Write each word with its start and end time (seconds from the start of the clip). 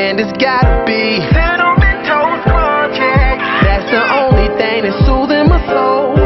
and 0.00 0.18
it's 0.18 0.32
gotta 0.42 0.82
be. 0.86 1.18
That's 3.66 3.90
the 3.90 4.02
only 4.20 4.48
thing 4.58 4.82
that's 4.84 4.98
soothing 5.04 5.48
my 5.48 5.60
soul. 5.68 6.16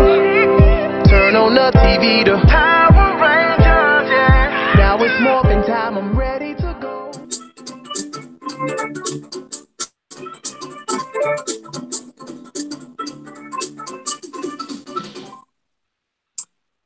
Turn 1.11 1.34
on 1.34 1.54
the 1.54 1.70
TV 1.83 2.25
to 2.25 2.37
Power. 2.47 2.95
Now 4.76 4.97
it's 5.02 5.67
time, 5.67 5.99
I'm 5.99 6.17
ready 6.17 6.55
to 6.55 6.76
go. 6.81 7.10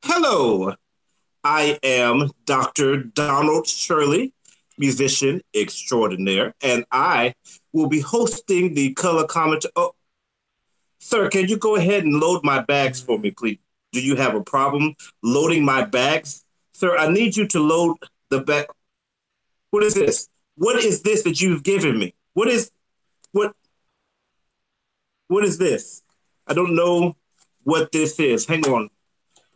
Hello, 0.04 0.74
I 1.44 1.78
am 1.82 2.30
Dr. 2.46 2.96
Donald 2.96 3.66
Shirley, 3.66 4.32
musician 4.78 5.40
extraordinaire, 5.54 6.54
and 6.62 6.84
I 6.90 7.34
will 7.72 7.88
be 7.88 8.00
hosting 8.00 8.74
the 8.74 8.94
color 8.94 9.26
commentary. 9.26 9.72
Oh, 9.76 9.94
sir, 10.98 11.28
can 11.28 11.48
you 11.48 11.58
go 11.58 11.76
ahead 11.76 12.04
and 12.04 12.14
load 12.14 12.42
my 12.44 12.62
bags 12.62 13.00
for 13.00 13.18
me, 13.18 13.30
please? 13.30 13.58
Do 13.92 14.00
you 14.00 14.16
have 14.16 14.34
a 14.34 14.42
problem 14.42 14.94
loading 15.22 15.64
my 15.64 15.84
bags? 15.84 16.44
Sir, 16.72 16.96
I 16.96 17.10
need 17.10 17.36
you 17.36 17.46
to 17.48 17.60
load 17.60 17.96
the 18.28 18.40
bag. 18.40 18.66
What 19.70 19.82
is 19.82 19.94
this? 19.94 20.28
What 20.56 20.82
is 20.82 21.02
this 21.02 21.22
that 21.22 21.40
you've 21.40 21.62
given 21.62 21.98
me? 21.98 22.14
What 22.34 22.48
is 22.48 22.70
what 23.32 23.54
what 25.28 25.44
is 25.44 25.58
this? 25.58 26.02
I 26.46 26.54
don't 26.54 26.74
know 26.74 27.16
what 27.64 27.92
this 27.92 28.18
is. 28.18 28.46
Hang 28.46 28.66
on. 28.66 28.88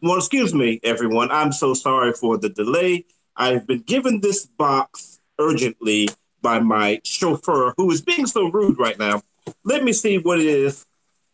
Well, 0.02 0.18
excuse 0.18 0.54
me, 0.54 0.80
everyone. 0.82 1.30
I'm 1.30 1.52
so 1.52 1.74
sorry 1.74 2.12
for 2.12 2.36
the 2.36 2.48
delay. 2.48 3.06
I've 3.36 3.66
been 3.66 3.80
given 3.80 4.20
this 4.20 4.46
box 4.46 5.20
urgently 5.38 6.08
by 6.40 6.58
my 6.58 7.00
chauffeur, 7.04 7.74
who 7.76 7.90
is 7.90 8.02
being 8.02 8.26
so 8.26 8.48
rude 8.50 8.78
right 8.78 8.98
now. 8.98 9.22
Let 9.64 9.84
me 9.84 9.92
see 9.92 10.18
what 10.18 10.40
it 10.40 10.46
is 10.46 10.86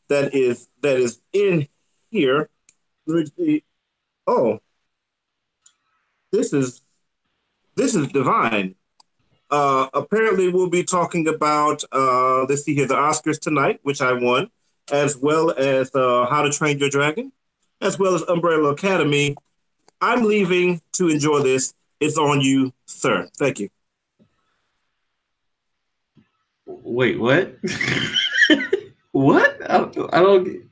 that 0.09 0.35
is 0.35 0.69
that 0.83 0.99
is 0.99 1.21
in 1.33 1.69
here. 2.11 2.49
Oh, 4.27 4.61
this 6.33 6.53
is 6.53 6.83
this 7.75 7.95
is 7.95 8.09
divine. 8.09 8.75
Uh, 9.51 9.89
apparently, 9.95 10.49
we'll 10.49 10.69
be 10.69 10.85
talking 10.85 11.27
about 11.27 11.83
uh, 11.93 12.45
let's 12.45 12.65
see 12.65 12.75
here 12.75 12.87
the 12.87 12.95
Oscars 12.95 13.41
tonight, 13.41 13.81
which 13.83 14.03
I 14.03 14.13
won, 14.13 14.51
as 14.91 15.17
well 15.17 15.51
as 15.53 15.95
uh, 15.95 16.27
How 16.27 16.43
to 16.43 16.51
Train 16.51 16.79
Your 16.79 16.91
Dragon, 16.91 17.33
as 17.81 17.99
well 17.99 18.15
as 18.15 18.23
Umbrella 18.23 18.71
Academy. 18.71 19.37
I'm 20.01 20.25
leaving 20.25 20.81
to 20.93 21.09
enjoy 21.09 21.41
this. 21.41 21.75
It's 22.01 22.17
on 22.17 22.41
you, 22.41 22.73
sir. 22.87 23.29
Thank 23.39 23.59
you. 23.59 23.69
Wait, 26.67 27.19
what? 27.19 27.57
what? 29.13 29.71
I, 29.71 29.85
I 30.13 30.21
don't 30.21 30.69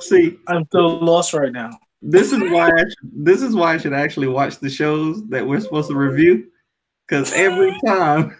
see. 0.00 0.38
I'm 0.48 0.66
so 0.72 0.86
lost 0.86 1.34
right 1.34 1.52
now. 1.52 1.70
This 2.02 2.32
is 2.32 2.40
why 2.50 2.68
I 2.68 2.80
should, 2.80 3.10
this 3.12 3.42
is 3.42 3.54
why 3.54 3.74
I 3.74 3.78
should 3.78 3.92
actually 3.92 4.28
watch 4.28 4.58
the 4.58 4.70
shows 4.70 5.26
that 5.28 5.46
we're 5.46 5.60
supposed 5.60 5.88
to 5.88 5.96
review. 5.96 6.48
Because 7.06 7.32
every 7.32 7.78
time, 7.86 8.36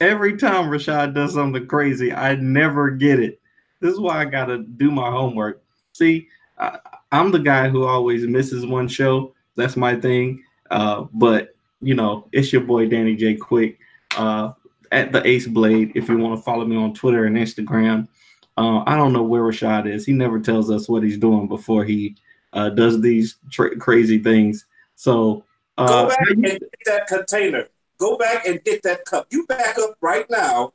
every 0.00 0.36
time 0.36 0.70
Rashad 0.70 1.14
does 1.14 1.34
something 1.34 1.66
crazy, 1.66 2.12
I 2.12 2.36
never 2.36 2.90
get 2.90 3.18
it. 3.18 3.40
This 3.80 3.92
is 3.92 4.00
why 4.00 4.20
I 4.20 4.24
gotta 4.24 4.58
do 4.58 4.90
my 4.90 5.10
homework. 5.10 5.62
See, 5.92 6.28
I, 6.58 6.78
I'm 7.12 7.32
the 7.32 7.38
guy 7.38 7.68
who 7.68 7.84
always 7.84 8.26
misses 8.26 8.66
one 8.66 8.88
show. 8.88 9.34
That's 9.56 9.76
my 9.76 9.96
thing. 9.96 10.42
Uh, 10.70 11.06
but 11.12 11.55
you 11.80 11.94
know, 11.94 12.28
it's 12.32 12.52
your 12.52 12.62
boy 12.62 12.88
Danny 12.88 13.16
J. 13.16 13.36
Quick 13.36 13.78
uh, 14.16 14.52
at 14.92 15.12
the 15.12 15.26
Ace 15.26 15.46
Blade. 15.46 15.92
If 15.94 16.08
you 16.08 16.18
want 16.18 16.38
to 16.38 16.42
follow 16.42 16.64
me 16.64 16.76
on 16.76 16.94
Twitter 16.94 17.24
and 17.24 17.36
Instagram, 17.36 18.08
uh, 18.56 18.82
I 18.86 18.96
don't 18.96 19.12
know 19.12 19.22
where 19.22 19.42
Rashad 19.42 19.86
is. 19.86 20.06
He 20.06 20.12
never 20.12 20.40
tells 20.40 20.70
us 20.70 20.88
what 20.88 21.02
he's 21.02 21.18
doing 21.18 21.46
before 21.48 21.84
he 21.84 22.16
uh, 22.52 22.70
does 22.70 23.00
these 23.00 23.36
tra- 23.50 23.76
crazy 23.76 24.18
things. 24.18 24.64
So 24.94 25.44
uh, 25.76 25.86
Go 25.86 26.08
back 26.08 26.30
and 26.30 26.42
get 26.42 26.62
that 26.86 27.06
container. 27.06 27.68
Go 27.98 28.16
back 28.16 28.46
and 28.46 28.62
get 28.64 28.82
that 28.82 29.04
cup. 29.04 29.26
You 29.30 29.46
back 29.46 29.78
up 29.78 29.96
right 30.00 30.26
now 30.30 30.72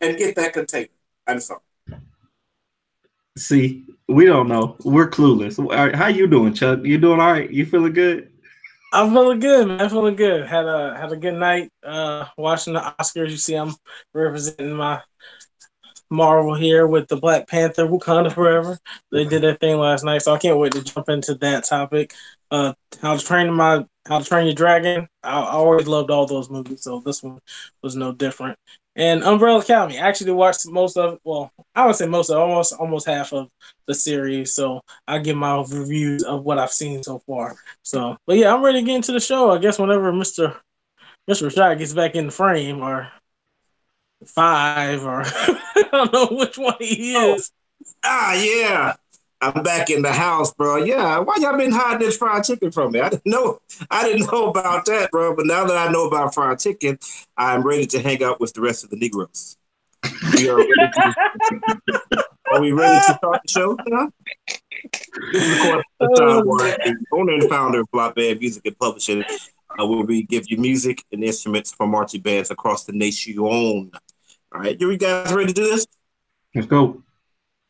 and 0.00 0.16
get 0.16 0.36
that 0.36 0.52
container. 0.52 0.88
I'm 1.26 1.40
sorry. 1.40 1.60
see, 3.36 3.84
we 4.08 4.26
don't 4.26 4.48
know. 4.48 4.76
We're 4.84 5.08
clueless. 5.08 5.58
Right, 5.58 5.94
how 5.94 6.08
you 6.08 6.26
doing, 6.26 6.52
Chuck? 6.54 6.80
You 6.84 6.98
doing 6.98 7.20
all 7.20 7.32
right? 7.32 7.50
You 7.50 7.64
feeling 7.64 7.92
good? 7.92 8.31
I'm 8.92 9.10
feeling 9.12 9.40
good, 9.40 9.68
man. 9.68 9.80
I'm 9.80 9.90
Feeling 9.90 10.16
good. 10.16 10.46
Had 10.46 10.66
a 10.66 10.96
had 10.96 11.12
a 11.12 11.16
good 11.16 11.34
night 11.34 11.70
uh 11.82 12.26
watching 12.36 12.74
the 12.74 12.80
Oscars. 12.80 13.30
You 13.30 13.36
see, 13.36 13.54
I'm 13.54 13.74
representing 14.14 14.74
my 14.74 15.00
Marvel 16.10 16.54
here 16.54 16.86
with 16.86 17.08
the 17.08 17.16
Black 17.16 17.48
Panther 17.48 17.86
Wakanda 17.86 18.32
Forever. 18.32 18.78
They 19.10 19.24
did 19.24 19.42
their 19.42 19.54
thing 19.54 19.78
last 19.78 20.04
night, 20.04 20.22
so 20.22 20.34
I 20.34 20.38
can't 20.38 20.58
wait 20.58 20.72
to 20.72 20.82
jump 20.82 21.08
into 21.08 21.34
that 21.36 21.64
topic. 21.64 22.12
Uh, 22.50 22.74
how 23.00 23.16
to 23.16 23.24
train 23.24 23.52
my 23.52 23.86
How 24.06 24.18
to 24.18 24.24
Train 24.24 24.46
Your 24.46 24.54
Dragon. 24.54 25.08
I, 25.22 25.40
I 25.40 25.52
always 25.52 25.86
loved 25.88 26.10
all 26.10 26.26
those 26.26 26.50
movies, 26.50 26.82
so 26.82 27.00
this 27.00 27.22
one 27.22 27.40
was 27.82 27.96
no 27.96 28.12
different. 28.12 28.58
And 28.94 29.22
Umbrella 29.24 29.60
Academy. 29.60 29.98
I 29.98 30.06
actually 30.06 30.32
watched 30.32 30.68
most 30.68 30.96
of 30.98 31.18
well, 31.24 31.50
I 31.74 31.86
would 31.86 31.96
say 31.96 32.06
most 32.06 32.28
of 32.30 32.36
almost 32.38 32.74
almost 32.74 33.06
half 33.06 33.32
of 33.32 33.48
the 33.86 33.94
series. 33.94 34.54
So 34.54 34.82
I 35.08 35.18
give 35.18 35.36
my 35.36 35.56
reviews 35.56 36.24
of 36.24 36.44
what 36.44 36.58
I've 36.58 36.72
seen 36.72 37.02
so 37.02 37.20
far. 37.20 37.56
So 37.82 38.16
but 38.26 38.36
yeah, 38.36 38.54
I'm 38.54 38.62
ready 38.62 38.80
to 38.80 38.86
get 38.86 38.96
into 38.96 39.12
the 39.12 39.20
show. 39.20 39.50
I 39.50 39.58
guess 39.58 39.78
whenever 39.78 40.12
Mr. 40.12 40.56
Mr. 41.28 41.48
Rashad 41.48 41.78
gets 41.78 41.94
back 41.94 42.14
in 42.14 42.26
the 42.26 42.32
frame 42.32 42.82
or 42.82 43.10
five 44.26 45.04
or 45.04 45.22
I 45.26 45.88
don't 45.90 46.12
know 46.12 46.26
which 46.36 46.58
one 46.58 46.76
he 46.78 47.14
is. 47.14 47.50
Ah, 48.04 48.34
yeah. 48.34 48.94
I'm 49.42 49.62
back 49.64 49.90
in 49.90 50.02
the 50.02 50.12
house, 50.12 50.54
bro. 50.54 50.76
Yeah, 50.76 51.18
why 51.18 51.36
y'all 51.40 51.56
been 51.56 51.72
hiding 51.72 52.06
this 52.06 52.16
fried 52.16 52.44
chicken 52.44 52.70
from 52.70 52.92
me? 52.92 53.00
I 53.00 53.08
didn't 53.08 53.26
know. 53.26 53.58
I 53.90 54.04
didn't 54.04 54.30
know 54.30 54.48
about 54.48 54.86
that, 54.86 55.10
bro. 55.10 55.34
But 55.34 55.46
now 55.46 55.64
that 55.64 55.76
I 55.76 55.90
know 55.90 56.06
about 56.06 56.32
fried 56.32 56.60
chicken, 56.60 56.98
I'm 57.36 57.62
ready 57.62 57.86
to 57.86 58.00
hang 58.00 58.22
out 58.22 58.40
with 58.40 58.52
the 58.54 58.60
rest 58.60 58.84
of 58.84 58.90
the 58.90 58.96
Negroes. 58.96 59.56
We 60.36 60.48
are, 60.48 60.56
ready 60.56 60.72
to, 60.72 62.24
are 62.52 62.60
we 62.60 62.72
ready 62.72 62.98
to 63.06 63.14
start 63.14 63.40
the 63.44 63.48
show? 63.48 63.76
Huh? 63.92 64.08
This 65.32 65.42
is, 65.42 65.52
of 65.52 65.60
course, 65.60 65.84
Rashad 66.00 66.44
Ward, 66.46 66.76
the 66.84 66.96
owner 67.12 67.32
and 67.34 67.50
founder 67.50 67.80
of 67.80 67.90
Block 67.90 68.14
Band 68.14 68.38
Music 68.38 68.62
and 68.64 68.78
Publishing. 68.78 69.24
Uh, 69.78 69.86
where 69.86 70.04
we 70.04 70.22
give 70.22 70.50
you 70.50 70.58
music 70.58 71.02
and 71.12 71.24
instruments 71.24 71.72
from 71.72 71.90
marching 71.90 72.20
bands 72.20 72.50
across 72.50 72.84
the 72.84 72.92
nation. 72.92 73.38
All 73.38 73.90
right, 74.52 74.78
you 74.78 74.96
guys 74.98 75.32
ready 75.32 75.48
to 75.48 75.54
do 75.54 75.64
this? 75.64 75.86
Let's 76.54 76.66
go. 76.66 77.02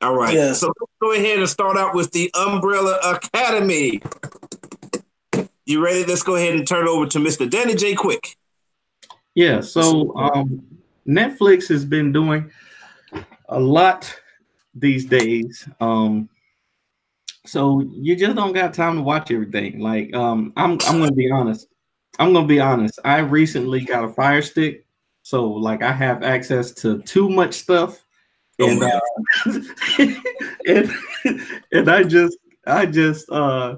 All 0.02 0.16
right. 0.16 0.34
Yes. 0.34 0.60
So 0.60 0.66
let's 0.66 0.92
go 1.00 1.12
ahead 1.12 1.38
and 1.38 1.48
start 1.48 1.76
out 1.76 1.94
with 1.94 2.10
the 2.10 2.30
Umbrella 2.34 2.98
Academy. 3.04 4.02
You 5.64 5.82
ready? 5.82 6.04
Let's 6.04 6.24
go 6.24 6.34
ahead 6.34 6.54
and 6.54 6.66
turn 6.66 6.86
it 6.86 6.90
over 6.90 7.06
to 7.06 7.18
Mr. 7.18 7.48
Danny 7.48 7.76
J. 7.76 7.94
Quick. 7.94 8.36
Yeah, 9.34 9.60
so 9.60 10.14
um, 10.16 10.62
Netflix 11.06 11.68
has 11.68 11.84
been 11.84 12.12
doing 12.12 12.50
a 13.48 13.58
lot 13.58 14.14
these 14.74 15.04
days. 15.04 15.66
Um, 15.80 16.28
so 17.46 17.80
you 17.80 18.16
just 18.16 18.36
don't 18.36 18.52
got 18.52 18.74
time 18.74 18.96
to 18.96 19.02
watch 19.02 19.30
everything. 19.30 19.80
Like, 19.80 20.14
um, 20.14 20.52
I'm 20.56 20.72
I'm 20.86 20.98
gonna 20.98 21.12
be 21.12 21.30
honest. 21.30 21.68
I'm 22.18 22.32
gonna 22.32 22.46
be 22.46 22.60
honest. 22.60 22.98
I 23.04 23.18
recently 23.18 23.80
got 23.84 24.04
a 24.04 24.08
Fire 24.08 24.42
Stick, 24.42 24.84
so 25.22 25.48
like 25.48 25.82
I 25.82 25.92
have 25.92 26.22
access 26.22 26.72
to 26.72 27.00
too 27.02 27.28
much 27.28 27.54
stuff, 27.54 28.04
and 28.58 28.82
uh, 28.82 29.00
and 30.66 30.90
and 31.72 31.88
I 31.90 32.02
just 32.02 32.38
I 32.66 32.86
just 32.86 33.30
uh 33.30 33.76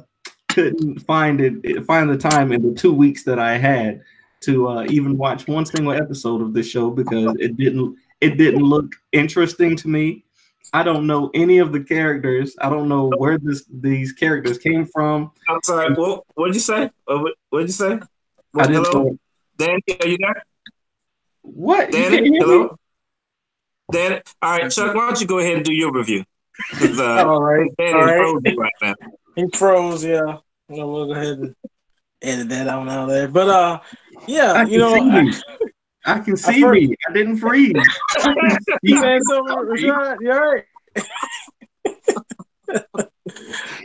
couldn't 0.49 1.01
find 1.01 1.41
it 1.41 1.85
find 1.85 2.09
the 2.09 2.17
time 2.17 2.53
in 2.53 2.63
the 2.63 2.75
two 2.75 2.93
weeks 2.93 3.25
that 3.25 3.39
I 3.39 3.57
had 3.59 4.03
to 4.43 4.69
uh, 4.69 4.87
even 4.89 5.17
watch 5.17 5.49
one 5.49 5.65
single 5.65 5.93
episode 5.93 6.43
of 6.43 6.53
this 6.53 6.69
show 6.69 6.91
because 6.91 7.35
it 7.39 7.57
didn't 7.57 7.97
it 8.21 8.37
didn't 8.37 8.63
look 8.63 8.95
interesting 9.13 9.77
to 9.77 9.89
me. 9.89 10.25
I 10.73 10.83
don't 10.83 11.07
know 11.07 11.31
any 11.35 11.59
of 11.59 11.73
the 11.73 11.81
characters. 11.81 12.55
I 12.61 12.69
don't 12.69 12.89
know 12.89 13.11
where 13.17 13.39
this 13.39 13.65
these 13.73 14.13
characters 14.13 14.59
came 14.59 14.87
from. 14.87 15.33
I'm 15.49 15.61
sorry. 15.63 15.95
What 15.95 16.25
what'd 16.35 16.55
you 16.55 16.61
say? 16.61 16.91
What 17.05 17.35
what'd 17.51 17.69
you 17.69 17.73
say? 17.73 18.01
I 18.57 18.67
didn't 18.67 18.87
hello? 18.87 19.05
know 19.05 19.19
Danny, 19.57 19.83
are 20.01 20.09
you 20.09 20.19
there? 20.19 20.43
what 21.43 21.91
Danny, 21.91 22.39
hello? 22.39 22.79
Danny? 23.93 24.21
All 24.43 24.59
right, 24.59 24.71
Chuck, 24.71 24.95
why 24.95 25.07
don't 25.07 25.21
you 25.21 25.27
go 25.27 25.39
ahead 25.39 25.57
and 25.57 25.65
do 25.65 25.73
your 25.73 25.93
review? 25.93 26.25
Uh, 26.81 27.25
All 27.27 27.43
right. 27.43 27.71
Danny's 27.79 27.95
All 27.95 28.01
right. 28.05 28.17
frozen 28.19 28.57
right 28.57 28.73
now. 28.83 28.95
He 29.37 29.45
froze, 29.55 30.05
yeah. 30.05 30.39
Well, 30.69 30.91
we'll 30.93 31.07
go 31.07 31.13
ahead 31.13 31.39
and 31.39 31.55
edit 32.23 32.49
that 32.51 32.69
on 32.69 32.89
out 32.89 33.07
there. 33.09 33.29
But 33.29 33.49
uh 33.49 33.81
yeah, 34.27 34.53
I 34.53 34.63
you 34.63 34.69
can 34.71 34.79
know 34.79 34.95
see 34.95 35.01
I, 35.11 35.23
me. 35.23 35.33
I 36.07 36.19
can 36.21 36.37
see 36.37 36.61
heard- 36.61 36.75
me. 36.75 36.95
I 37.09 37.13
didn't 37.13 37.37
freeze. 37.39 37.73
you 38.83 39.01
saying 39.01 39.23
something, 39.25 39.57
Rashad? 39.57 40.17
You 40.21 40.33
all 40.33 40.55
right? 40.55 40.65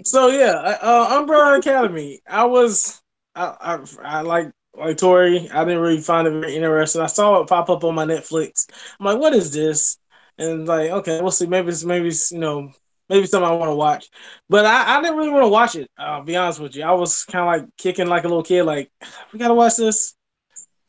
so 0.03 0.27
yeah, 0.29 0.77
uh, 0.81 1.17
Umbrella 1.19 1.57
Academy. 1.57 2.21
I 2.29 2.45
was, 2.45 3.01
I, 3.35 3.55
I, 3.59 3.79
I 4.03 4.21
like 4.21 4.51
like 4.79 4.97
Tori, 4.97 5.49
I 5.49 5.65
didn't 5.65 5.81
really 5.81 6.01
find 6.01 6.27
it 6.27 6.31
very 6.31 6.55
interesting. 6.55 7.01
I 7.01 7.07
saw 7.07 7.41
it 7.41 7.47
pop 7.49 7.69
up 7.69 7.83
on 7.83 7.95
my 7.95 8.05
Netflix. 8.05 8.67
I'm 8.99 9.05
like, 9.05 9.19
what 9.19 9.33
is 9.33 9.51
this? 9.51 9.97
And 10.37 10.67
like, 10.67 10.91
okay, 10.91 11.21
we'll 11.21 11.31
see. 11.31 11.47
Maybe 11.47 11.69
it's 11.69 11.83
maybe 11.83 12.07
it's, 12.09 12.31
you 12.31 12.39
know 12.39 12.71
maybe 13.09 13.25
something 13.25 13.49
I 13.49 13.53
want 13.53 13.69
to 13.69 13.75
watch. 13.75 14.09
But 14.49 14.65
I, 14.65 14.97
I 14.97 15.01
didn't 15.01 15.17
really 15.17 15.31
want 15.31 15.43
to 15.43 15.49
watch 15.49 15.75
it. 15.75 15.89
I'll 15.97 16.23
be 16.23 16.37
honest 16.37 16.59
with 16.59 16.75
you. 16.75 16.83
I 16.83 16.91
was 16.91 17.25
kind 17.25 17.41
of 17.41 17.47
like 17.47 17.77
kicking 17.77 18.07
like 18.07 18.23
a 18.23 18.27
little 18.27 18.43
kid, 18.43 18.63
like 18.63 18.91
we 19.33 19.39
gotta 19.39 19.53
watch 19.53 19.75
this. 19.75 20.15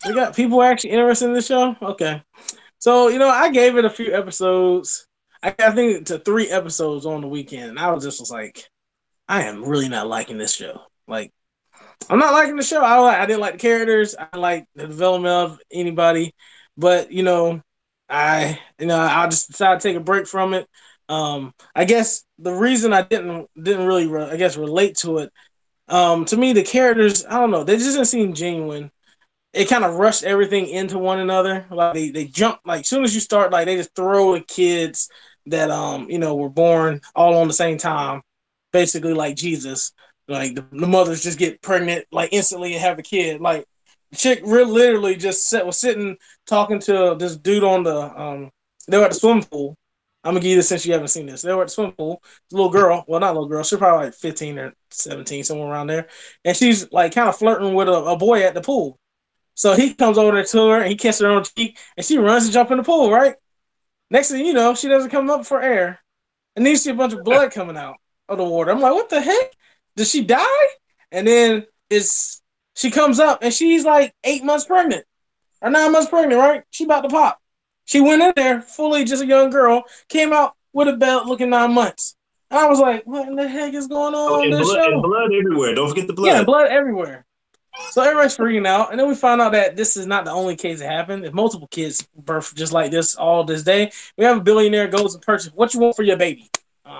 We 0.06 0.14
got 0.14 0.36
people 0.36 0.62
actually 0.62 0.90
interested 0.90 1.26
in 1.26 1.32
the 1.32 1.42
show. 1.42 1.76
Okay, 1.82 2.22
so 2.78 3.08
you 3.08 3.18
know 3.18 3.28
I 3.28 3.50
gave 3.50 3.76
it 3.76 3.84
a 3.84 3.90
few 3.90 4.14
episodes. 4.14 5.06
I, 5.42 5.54
I 5.58 5.70
think 5.72 6.06
to 6.06 6.18
three 6.18 6.48
episodes 6.48 7.06
on 7.06 7.22
the 7.22 7.28
weekend. 7.28 7.70
And 7.70 7.78
I 7.78 7.90
was 7.90 8.04
just 8.04 8.20
was 8.20 8.30
like, 8.30 8.68
I 9.28 9.44
am 9.44 9.64
really 9.64 9.88
not 9.88 10.06
liking 10.06 10.38
this 10.38 10.54
show. 10.54 10.82
Like 11.08 11.32
I'm 12.08 12.18
not 12.18 12.32
liking 12.32 12.56
the 12.56 12.62
show. 12.62 12.82
I 12.82 13.22
I 13.22 13.26
didn't 13.26 13.40
like 13.40 13.54
the 13.54 13.58
characters. 13.58 14.14
I 14.18 14.36
like 14.36 14.66
the 14.74 14.86
development 14.86 15.32
of 15.32 15.60
anybody. 15.72 16.34
But 16.76 17.12
you 17.12 17.22
know, 17.22 17.62
I 18.08 18.58
you 18.78 18.86
know 18.86 18.98
I 18.98 19.26
just 19.26 19.50
decided 19.50 19.80
to 19.80 19.88
take 19.88 19.96
a 19.96 20.00
break 20.00 20.26
from 20.26 20.54
it. 20.54 20.66
Um, 21.08 21.54
I 21.74 21.84
guess 21.84 22.24
the 22.38 22.52
reason 22.52 22.92
I 22.92 23.02
didn't 23.02 23.48
didn't 23.60 23.86
really 23.86 24.06
re- 24.06 24.30
I 24.30 24.36
guess 24.36 24.56
relate 24.56 24.96
to 24.98 25.18
it. 25.18 25.32
Um, 25.88 26.24
to 26.26 26.36
me, 26.36 26.52
the 26.52 26.62
characters 26.64 27.24
I 27.26 27.32
don't 27.40 27.50
know 27.50 27.64
they 27.64 27.76
just 27.76 27.92
didn't 27.96 28.06
seem 28.06 28.34
genuine. 28.34 28.90
It 29.52 29.68
kind 29.68 29.84
of 29.84 29.96
rushed 29.96 30.22
everything 30.24 30.68
into 30.68 30.98
one 30.98 31.18
another. 31.20 31.66
Like 31.70 31.94
they 31.94 32.10
they 32.10 32.26
jump 32.26 32.60
like 32.64 32.80
as 32.80 32.88
soon 32.88 33.04
as 33.04 33.14
you 33.14 33.20
start 33.20 33.52
like 33.52 33.66
they 33.66 33.76
just 33.76 33.94
throw 33.96 34.34
the 34.34 34.40
kids 34.42 35.08
that 35.46 35.70
um 35.70 36.08
you 36.10 36.18
know 36.18 36.36
were 36.36 36.48
born 36.50 37.00
all 37.16 37.36
on 37.38 37.48
the 37.48 37.54
same 37.54 37.78
time, 37.78 38.22
basically 38.72 39.14
like 39.14 39.36
Jesus. 39.36 39.92
Like 40.30 40.54
the, 40.54 40.66
the 40.72 40.86
mothers 40.86 41.22
just 41.22 41.38
get 41.38 41.60
pregnant 41.62 42.06
like 42.12 42.30
instantly 42.32 42.72
and 42.72 42.80
have 42.82 42.98
a 42.98 43.02
kid. 43.02 43.40
Like 43.40 43.66
chick 44.14 44.40
real 44.44 44.68
literally 44.68 45.16
just 45.16 45.46
sit, 45.48 45.64
was 45.66 45.78
sitting 45.78 46.16
talking 46.46 46.80
to 46.80 47.16
this 47.18 47.36
dude 47.36 47.64
on 47.64 47.84
the 47.84 48.20
um 48.20 48.50
they 48.88 48.96
were 48.98 49.04
at 49.04 49.12
the 49.12 49.16
swimming 49.16 49.44
pool 49.44 49.76
I'm 50.22 50.34
gonna 50.34 50.40
give 50.40 50.50
you 50.50 50.56
this 50.56 50.68
since 50.68 50.84
you 50.84 50.92
haven't 50.92 51.08
seen 51.08 51.26
this. 51.26 51.42
They 51.42 51.52
were 51.52 51.62
at 51.62 51.68
the 51.68 51.72
swimming 51.72 51.92
pool. 51.92 52.22
Little 52.52 52.70
girl, 52.70 53.04
well, 53.08 53.20
not 53.20 53.34
little 53.34 53.48
girl, 53.48 53.62
she's 53.62 53.78
probably 53.78 54.06
like 54.06 54.14
15 54.14 54.58
or 54.58 54.74
17, 54.90 55.44
somewhere 55.44 55.68
around 55.68 55.86
there, 55.86 56.08
and 56.44 56.54
she's 56.54 56.92
like 56.92 57.14
kind 57.14 57.28
of 57.28 57.36
flirting 57.38 57.74
with 57.74 57.88
a, 57.88 57.92
a, 57.92 58.16
boy 58.18 58.42
at 58.42 58.52
the 58.52 58.60
pool. 58.60 58.98
So 59.54 59.74
he 59.74 59.94
comes 59.94 60.18
over 60.18 60.42
to 60.42 60.68
her 60.68 60.80
and 60.80 60.90
he 60.90 60.96
kisses 60.96 61.22
her 61.22 61.30
on 61.30 61.42
the 61.42 61.50
cheek, 61.56 61.78
and 61.96 62.04
she 62.04 62.18
runs 62.18 62.46
to 62.46 62.52
jump 62.52 62.70
in 62.70 62.76
the 62.76 62.82
pool. 62.82 63.10
Right. 63.10 63.34
Next 64.10 64.30
thing 64.30 64.44
you 64.44 64.52
know, 64.52 64.74
she 64.74 64.88
doesn't 64.88 65.10
come 65.10 65.30
up 65.30 65.46
for 65.46 65.62
air, 65.62 66.00
and 66.54 66.66
then 66.66 66.72
you 66.72 66.76
see 66.76 66.90
a 66.90 66.94
bunch 66.94 67.14
of 67.14 67.24
blood 67.24 67.52
coming 67.52 67.78
out 67.78 67.96
of 68.28 68.36
the 68.36 68.44
water. 68.44 68.72
I'm 68.72 68.80
like, 68.80 68.92
what 68.92 69.08
the 69.08 69.22
heck? 69.22 69.52
Did 69.96 70.06
she 70.06 70.24
die? 70.24 70.66
And 71.12 71.26
then 71.26 71.66
it's 71.88 72.42
she 72.74 72.90
comes 72.90 73.18
up 73.18 73.40
and 73.42 73.52
she's 73.52 73.84
like 73.84 74.14
eight 74.24 74.44
months 74.44 74.64
pregnant 74.64 75.04
or 75.60 75.70
nine 75.70 75.92
months 75.92 76.08
pregnant. 76.08 76.40
Right. 76.40 76.62
She 76.70 76.84
about 76.84 77.02
to 77.02 77.08
pop. 77.08 77.40
She 77.84 78.00
went 78.00 78.22
in 78.22 78.32
there 78.36 78.62
fully 78.62 79.04
just 79.04 79.22
a 79.22 79.26
young 79.26 79.50
girl, 79.50 79.82
came 80.08 80.32
out 80.32 80.54
with 80.72 80.88
a 80.88 80.96
belt 80.96 81.26
looking 81.26 81.50
nine 81.50 81.74
months. 81.74 82.16
And 82.50 82.58
I 82.58 82.68
was 82.68 82.80
like, 82.80 83.04
what 83.04 83.28
in 83.28 83.36
the 83.36 83.48
heck 83.48 83.74
is 83.74 83.86
going 83.86 84.14
on? 84.14 84.30
Oh, 84.30 84.42
and, 84.42 84.50
blood, 84.50 84.64
show? 84.64 84.92
and 84.92 85.02
blood 85.02 85.32
everywhere. 85.32 85.74
Don't 85.74 85.88
forget 85.88 86.06
the 86.06 86.12
blood. 86.12 86.26
Yeah, 86.26 86.44
blood 86.44 86.68
everywhere. 86.68 87.26
So 87.90 88.02
everybody's 88.02 88.36
freaking 88.36 88.66
out. 88.66 88.90
And 88.90 88.98
then 88.98 89.08
we 89.08 89.14
find 89.14 89.40
out 89.40 89.52
that 89.52 89.76
this 89.76 89.96
is 89.96 90.06
not 90.06 90.24
the 90.24 90.32
only 90.32 90.56
case 90.56 90.80
that 90.80 90.90
happened. 90.90 91.24
If 91.24 91.32
multiple 91.32 91.68
kids 91.68 92.06
birth 92.16 92.54
just 92.54 92.72
like 92.72 92.90
this 92.90 93.14
all 93.14 93.44
this 93.44 93.62
day, 93.62 93.92
we 94.16 94.24
have 94.24 94.38
a 94.38 94.40
billionaire 94.40 94.88
goes 94.88 95.14
and 95.14 95.22
purchase 95.22 95.52
what 95.54 95.74
you 95.74 95.80
want 95.80 95.96
for 95.96 96.02
your 96.02 96.16
baby. 96.16 96.50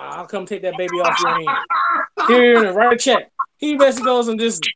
I'll 0.01 0.25
come 0.25 0.45
take 0.45 0.63
that 0.63 0.77
baby 0.77 0.99
off 0.99 1.19
your 1.19 1.35
hand. 1.35 2.27
Here, 2.27 2.73
write 2.73 2.93
a 2.93 2.97
check. 2.97 3.31
He 3.57 3.75
basically 3.75 4.05
goes 4.05 4.27
and 4.27 4.39
just 4.39 4.67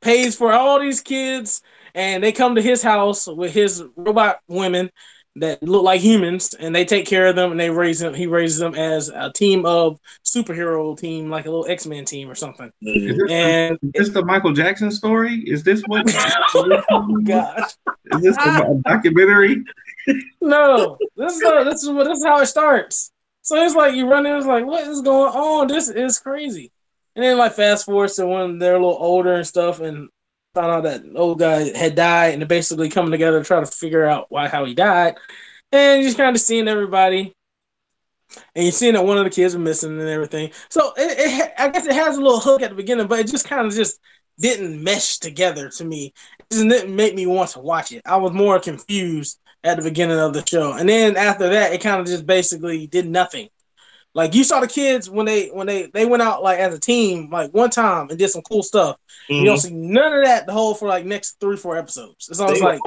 pays 0.00 0.36
for 0.36 0.52
all 0.52 0.78
these 0.78 1.00
kids, 1.00 1.62
and 1.94 2.22
they 2.22 2.32
come 2.32 2.54
to 2.54 2.62
his 2.62 2.82
house 2.82 3.26
with 3.26 3.52
his 3.52 3.82
robot 3.96 4.40
women, 4.48 4.90
that 5.36 5.62
look 5.62 5.82
like 5.82 6.00
humans 6.00 6.54
and 6.54 6.74
they 6.74 6.84
take 6.84 7.06
care 7.06 7.26
of 7.26 7.36
them 7.36 7.50
and 7.50 7.60
they 7.60 7.68
raise 7.70 7.98
them 7.98 8.14
he 8.14 8.26
raises 8.26 8.58
them 8.58 8.74
as 8.74 9.10
a 9.10 9.30
team 9.32 9.66
of 9.66 10.00
superhero 10.24 10.98
team 10.98 11.28
like 11.28 11.44
a 11.44 11.50
little 11.50 11.66
x-men 11.68 12.04
team 12.04 12.30
or 12.30 12.34
something. 12.34 12.72
Is 12.80 13.16
this, 13.18 13.30
and 13.30 13.78
is 13.94 14.06
this 14.06 14.08
the 14.10 14.24
michael 14.24 14.52
jackson 14.52 14.90
story? 14.90 15.42
Is 15.46 15.62
this 15.62 15.82
what 15.86 16.06
oh 16.90 17.20
gosh. 17.22 17.70
Is 18.12 18.22
this 18.22 18.36
a 18.38 18.80
documentary? 18.84 19.62
No 20.40 20.96
this 21.16 21.36
is 21.36 21.42
a, 21.42 21.64
this 21.64 21.82
is 21.82 21.90
what 21.90 22.04
this 22.04 22.18
is 22.18 22.24
how 22.24 22.40
it 22.40 22.46
starts 22.46 23.12
so 23.46 23.56
it's 23.62 23.74
like 23.74 23.94
you 23.94 24.08
run 24.10 24.26
in 24.26 24.36
it's 24.36 24.46
like 24.46 24.66
what 24.66 24.86
is 24.86 25.00
going 25.00 25.32
on 25.32 25.68
this 25.68 25.88
is 25.88 26.18
crazy 26.18 26.70
and 27.14 27.24
then 27.24 27.38
like 27.38 27.54
fast 27.54 27.86
forward 27.86 28.10
to 28.10 28.26
when 28.26 28.58
they're 28.58 28.74
a 28.76 28.78
little 28.78 28.98
older 29.00 29.34
and 29.34 29.46
stuff 29.46 29.80
and 29.80 30.08
found 30.56 30.72
out 30.72 30.82
that 30.84 31.04
old 31.14 31.38
guy 31.38 31.76
had 31.76 31.94
died, 31.94 32.32
and 32.32 32.42
they're 32.42 32.48
basically 32.48 32.88
coming 32.88 33.10
together 33.10 33.38
to 33.38 33.44
try 33.46 33.60
to 33.60 33.66
figure 33.66 34.06
out 34.06 34.26
why 34.30 34.48
how 34.48 34.64
he 34.64 34.74
died. 34.74 35.14
And 35.70 36.00
you're 36.00 36.08
just 36.08 36.16
kind 36.16 36.34
of 36.34 36.40
seeing 36.40 36.66
everybody, 36.66 37.34
and 38.54 38.64
you're 38.64 38.72
seeing 38.72 38.94
that 38.94 39.04
one 39.04 39.18
of 39.18 39.24
the 39.24 39.30
kids 39.30 39.54
are 39.54 39.60
missing 39.60 40.00
and 40.00 40.08
everything. 40.08 40.50
So 40.70 40.92
it, 40.96 41.18
it 41.18 41.52
I 41.58 41.68
guess 41.68 41.86
it 41.86 41.92
has 41.92 42.16
a 42.16 42.22
little 42.22 42.40
hook 42.40 42.62
at 42.62 42.70
the 42.70 42.76
beginning, 42.76 43.06
but 43.06 43.20
it 43.20 43.28
just 43.28 43.46
kind 43.46 43.66
of 43.66 43.74
just 43.74 44.00
didn't 44.38 44.82
mesh 44.82 45.18
together 45.18 45.68
to 45.70 45.84
me. 45.84 46.12
It 46.50 46.68
didn't 46.68 46.94
make 46.94 47.14
me 47.14 47.26
want 47.26 47.50
to 47.50 47.60
watch 47.60 47.92
it. 47.92 48.02
I 48.06 48.16
was 48.16 48.32
more 48.32 48.58
confused 48.58 49.38
at 49.66 49.76
the 49.76 49.82
beginning 49.82 50.18
of 50.18 50.32
the 50.32 50.44
show, 50.46 50.72
and 50.72 50.88
then 50.88 51.16
after 51.16 51.48
that, 51.50 51.72
it 51.72 51.80
kind 51.80 52.00
of 52.00 52.06
just 52.06 52.26
basically 52.26 52.86
did 52.86 53.06
nothing. 53.06 53.48
Like 54.14 54.34
you 54.34 54.44
saw 54.44 54.60
the 54.60 54.68
kids 54.68 55.10
when 55.10 55.26
they 55.26 55.48
when 55.48 55.66
they 55.66 55.88
they 55.88 56.06
went 56.06 56.22
out 56.22 56.42
like 56.42 56.58
as 56.58 56.72
a 56.72 56.80
team 56.80 57.28
like 57.30 57.50
one 57.52 57.68
time 57.68 58.08
and 58.08 58.18
did 58.18 58.30
some 58.30 58.40
cool 58.42 58.62
stuff. 58.62 58.96
Mm-hmm. 59.28 59.34
You 59.34 59.44
don't 59.44 59.56
mm-hmm. 59.58 59.68
see 59.68 59.74
none 59.74 60.14
of 60.14 60.24
that 60.24 60.46
the 60.46 60.52
whole 60.52 60.74
for 60.74 60.88
like 60.88 61.04
next 61.04 61.38
three 61.38 61.58
four 61.58 61.76
episodes. 61.76 62.28
It's 62.30 62.40
almost 62.40 62.62
like 62.62 62.80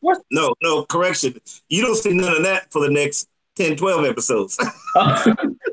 what? 0.00 0.20
No, 0.30 0.54
no 0.62 0.84
correction. 0.84 1.34
You 1.70 1.80
don't 1.80 1.96
see 1.96 2.12
none 2.12 2.36
of 2.36 2.42
that 2.42 2.70
for 2.70 2.82
the 2.82 2.90
next 2.90 3.26
10, 3.56 3.76
12 3.76 4.04
episodes. 4.04 4.58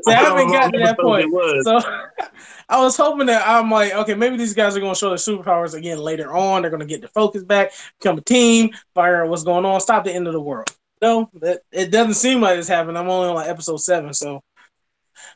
I 0.07 0.13
haven't 0.13 0.51
gotten 0.51 0.74
to 0.74 0.80
that 0.80 1.00
point. 1.00 1.31
So 1.63 1.80
I 2.69 2.81
was 2.81 2.98
hoping 2.98 3.27
that 3.27 3.48
I'm 3.48 3.69
like, 3.69 3.94
okay, 3.94 4.13
maybe 4.13 4.38
these 4.38 4.53
guys 4.53 4.75
are 4.75 4.80
going 4.80 4.94
to 4.94 5.00
show 5.00 5.09
their 5.09 5.18
superpowers 5.18 5.74
again 5.74 5.98
later 5.98 6.33
on. 6.33 6.62
They're 6.62 6.71
going 6.71 6.81
to 6.81 6.86
get 6.86 7.01
their 7.01 7.09
focus 7.09 7.44
back, 7.44 7.71
become 8.00 8.18
a 8.18 8.21
team, 8.21 8.71
fire 8.94 9.24
out 9.24 9.30
what's 9.30 9.44
going 9.44 9.65
on, 9.65 9.81
stop 9.81 10.03
the 10.03 10.13
end 10.13 10.27
of 10.27 10.33
the 10.33 10.42
world. 10.42 10.69
No, 11.01 11.30
that 11.42 11.62
it 11.71 11.92
doesn't 11.92 12.13
seem 12.13 12.42
like 12.42 12.59
it's 12.59 12.68
happening. 12.68 12.98
I'm 12.98 13.09
only 13.09 13.30
on 13.30 13.36
like 13.36 13.50
episode 13.50 13.77
seven, 13.77 14.13
so 14.13 14.44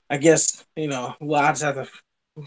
I 0.10 0.18
guess 0.18 0.64
you 0.76 0.88
know. 0.88 1.16
Well, 1.20 1.44
I 1.44 1.52
just 1.52 1.64
have 1.64 1.76
to 1.76 1.88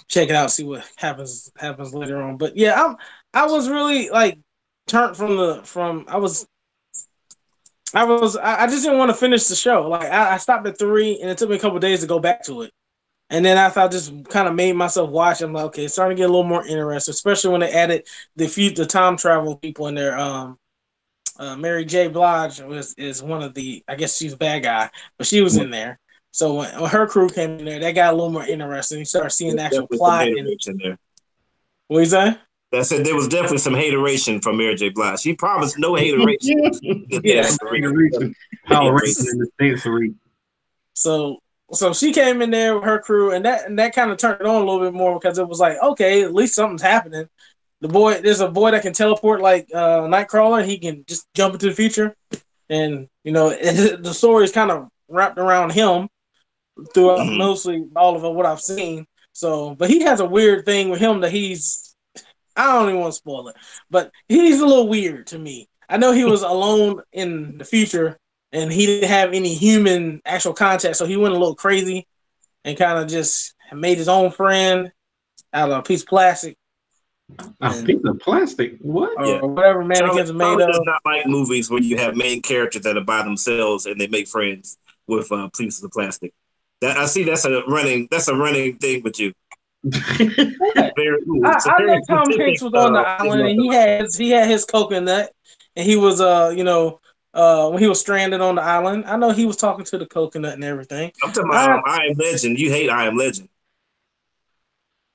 check 0.06 0.28
it 0.28 0.36
out, 0.36 0.50
see 0.50 0.64
what 0.64 0.88
happens 0.96 1.50
happens 1.56 1.92
later 1.92 2.22
on. 2.22 2.36
But 2.36 2.56
yeah, 2.56 2.80
I'm 2.80 2.96
I 3.34 3.46
was 3.46 3.68
really 3.68 4.08
like 4.10 4.38
turned 4.86 5.16
from 5.16 5.36
the 5.36 5.62
from 5.64 6.04
I 6.08 6.18
was 6.18 6.46
I 7.94 8.04
was 8.04 8.36
I, 8.36 8.66
just 8.66 8.84
didn't 8.84 8.98
want 8.98 9.10
to 9.10 9.16
finish 9.16 9.46
the 9.46 9.54
show. 9.54 9.88
Like 9.88 10.10
I, 10.10 10.34
I, 10.34 10.36
stopped 10.38 10.66
at 10.66 10.78
three, 10.78 11.20
and 11.20 11.30
it 11.30 11.38
took 11.38 11.48
me 11.48 11.56
a 11.56 11.58
couple 11.58 11.78
days 11.78 12.00
to 12.00 12.06
go 12.06 12.18
back 12.18 12.44
to 12.44 12.62
it. 12.62 12.72
And 13.30 13.44
then 13.44 13.56
after 13.56 13.80
I 13.80 13.88
just 13.88 14.12
kind 14.28 14.48
of 14.48 14.54
made 14.54 14.74
myself 14.74 15.10
watch, 15.10 15.42
I'm 15.42 15.52
like, 15.52 15.66
okay, 15.66 15.84
it's 15.84 15.94
starting 15.94 16.16
to 16.16 16.20
get 16.20 16.30
a 16.30 16.32
little 16.32 16.44
more 16.44 16.66
interesting, 16.66 17.12
especially 17.12 17.50
when 17.50 17.60
they 17.60 17.72
added 17.72 18.06
the 18.36 18.48
few 18.48 18.70
the 18.70 18.86
time 18.86 19.16
travel 19.16 19.56
people 19.56 19.86
in 19.86 19.94
there. 19.94 20.18
Um, 20.18 20.58
uh, 21.38 21.56
Mary 21.56 21.84
J. 21.84 22.08
Blige 22.08 22.60
was 22.60 22.94
is 22.94 23.22
one 23.22 23.42
of 23.42 23.54
the 23.54 23.82
I 23.88 23.94
guess 23.94 24.16
she's 24.16 24.32
a 24.32 24.38
bad 24.38 24.62
guy, 24.64 24.90
but 25.16 25.26
she 25.26 25.40
was 25.40 25.56
in 25.56 25.70
there. 25.70 25.98
So 26.30 26.54
when, 26.54 26.80
when, 26.80 26.90
her 26.90 27.06
crew 27.06 27.28
came 27.28 27.58
in 27.58 27.64
there, 27.64 27.80
that 27.80 27.92
got 27.92 28.12
a 28.12 28.16
little 28.16 28.30
more 28.30 28.44
interesting. 28.44 28.98
You 28.98 29.04
start 29.04 29.32
seeing 29.32 29.56
the 29.56 29.62
actual 29.62 29.86
plot 29.86 30.28
in, 30.28 30.46
in 30.46 30.76
there. 30.76 30.98
What 31.86 32.00
you 32.00 32.06
say? 32.06 32.36
I 32.72 32.82
said 32.82 33.04
there 33.04 33.14
was 33.14 33.28
definitely 33.28 33.58
some 33.58 33.74
hateration 33.74 34.40
from 34.40 34.58
Mary 34.58 34.74
J. 34.74 34.90
Blige. 34.90 35.20
She 35.20 35.34
promised 35.34 35.78
no 35.78 35.94
hateration. 35.94 36.70
yeah, 37.24 37.50
hateration. 37.72 38.34
Hateration. 38.66 40.20
So 40.92 41.38
so 41.72 41.92
she 41.92 42.12
came 42.12 42.40
in 42.40 42.50
there 42.50 42.74
with 42.74 42.84
her 42.84 42.98
crew, 42.98 43.32
and 43.32 43.44
that 43.44 43.66
and 43.66 43.78
that 43.78 43.94
kind 43.94 44.10
of 44.10 44.16
turned 44.18 44.40
it 44.40 44.46
on 44.46 44.62
a 44.62 44.64
little 44.64 44.80
bit 44.80 44.94
more 44.94 45.18
because 45.18 45.38
it 45.38 45.48
was 45.48 45.60
like, 45.60 45.76
okay, 45.82 46.22
at 46.22 46.34
least 46.34 46.54
something's 46.54 46.82
happening. 46.82 47.28
The 47.80 47.88
boy, 47.88 48.20
there's 48.20 48.40
a 48.40 48.48
boy 48.48 48.72
that 48.72 48.82
can 48.82 48.92
teleport 48.92 49.40
like 49.40 49.68
uh, 49.74 50.00
Nightcrawler. 50.02 50.64
He 50.64 50.78
can 50.78 51.04
just 51.06 51.26
jump 51.34 51.54
into 51.54 51.66
the 51.66 51.74
future, 51.74 52.16
and 52.68 53.08
you 53.22 53.32
know 53.32 53.50
the 53.50 54.14
story 54.14 54.44
is 54.44 54.52
kind 54.52 54.70
of 54.70 54.88
wrapped 55.08 55.38
around 55.38 55.72
him 55.72 56.08
throughout 56.94 57.20
mm-hmm. 57.20 57.38
mostly 57.38 57.86
all 57.96 58.16
of 58.16 58.22
what 58.34 58.46
I've 58.46 58.60
seen. 58.60 59.06
So, 59.32 59.74
but 59.74 59.90
he 59.90 60.02
has 60.02 60.20
a 60.20 60.26
weird 60.26 60.64
thing 60.64 60.88
with 60.88 61.00
him 61.00 61.20
that 61.20 61.32
he's 61.32 61.87
I 62.58 62.66
don't 62.66 62.88
even 62.88 63.00
want 63.00 63.12
to 63.12 63.16
spoil 63.16 63.48
it, 63.48 63.56
but 63.90 64.10
he's 64.28 64.60
a 64.60 64.66
little 64.66 64.88
weird 64.88 65.28
to 65.28 65.38
me. 65.38 65.68
I 65.88 65.96
know 65.96 66.12
he 66.12 66.24
was 66.24 66.42
alone 66.42 67.02
in 67.12 67.56
the 67.56 67.64
future 67.64 68.18
and 68.52 68.72
he 68.72 68.86
didn't 68.86 69.08
have 69.08 69.32
any 69.32 69.54
human 69.54 70.20
actual 70.24 70.52
contact, 70.52 70.96
so 70.96 71.06
he 71.06 71.16
went 71.16 71.34
a 71.34 71.38
little 71.38 71.54
crazy 71.54 72.06
and 72.64 72.76
kind 72.76 72.98
of 72.98 73.08
just 73.08 73.54
made 73.72 73.98
his 73.98 74.08
own 74.08 74.30
friend 74.30 74.92
out 75.52 75.70
of 75.70 75.78
a 75.78 75.82
piece 75.82 76.02
of 76.02 76.08
plastic. 76.08 76.56
A 77.60 77.82
piece 77.82 78.00
of 78.04 78.18
plastic? 78.20 78.78
What? 78.80 79.18
Or 79.18 79.26
yeah. 79.26 79.40
whatever 79.42 79.84
mannequins 79.84 80.30
are 80.30 80.34
made 80.34 80.60
of. 80.60 80.84
not 80.84 81.02
like 81.04 81.26
movies 81.26 81.70
where 81.70 81.82
you 81.82 81.98
have 81.98 82.16
main 82.16 82.40
characters 82.40 82.82
that 82.82 82.96
are 82.96 83.04
by 83.04 83.22
themselves 83.22 83.86
and 83.86 84.00
they 84.00 84.06
make 84.06 84.28
friends 84.28 84.78
with 85.06 85.30
uh, 85.30 85.48
pieces 85.56 85.82
of 85.84 85.90
plastic. 85.90 86.32
That 86.80 86.96
I 86.96 87.06
see 87.06 87.24
that's 87.24 87.44
a 87.44 87.62
running 87.66 88.08
that's 88.10 88.28
a 88.28 88.34
running 88.34 88.78
thing 88.78 89.02
with 89.02 89.18
you. 89.18 89.32
Very, 89.84 90.00
I, 90.04 91.54
it's 91.54 91.66
a 91.66 91.72
I 91.72 91.76
very 91.78 91.86
know 91.86 92.00
Tom 92.08 92.24
specific, 92.24 92.46
Hanks 92.46 92.62
was 92.62 92.74
on 92.74 92.92
the 92.94 93.00
uh, 93.00 93.16
island 93.20 93.42
and 93.42 93.60
he 93.60 93.68
had 93.68 94.02
his, 94.02 94.16
he 94.16 94.30
had 94.30 94.48
his 94.48 94.64
coconut 94.64 95.32
and 95.76 95.86
he 95.86 95.96
was 95.96 96.20
uh 96.20 96.52
you 96.54 96.64
know 96.64 97.00
uh 97.32 97.70
when 97.70 97.80
he 97.80 97.88
was 97.88 98.00
stranded 98.00 98.40
on 98.40 98.56
the 98.56 98.62
island. 98.62 99.04
I 99.06 99.16
know 99.16 99.30
he 99.30 99.46
was 99.46 99.56
talking 99.56 99.84
to 99.86 99.98
the 99.98 100.06
coconut 100.06 100.54
and 100.54 100.64
everything. 100.64 101.12
I'm 101.22 101.32
talking 101.32 101.50
about 101.50 101.70
um, 101.70 101.82
I 101.86 102.06
Am 102.06 102.14
Legend. 102.16 102.58
You 102.58 102.70
hate 102.70 102.90
I 102.90 103.06
Am 103.06 103.16
Legend. 103.16 103.48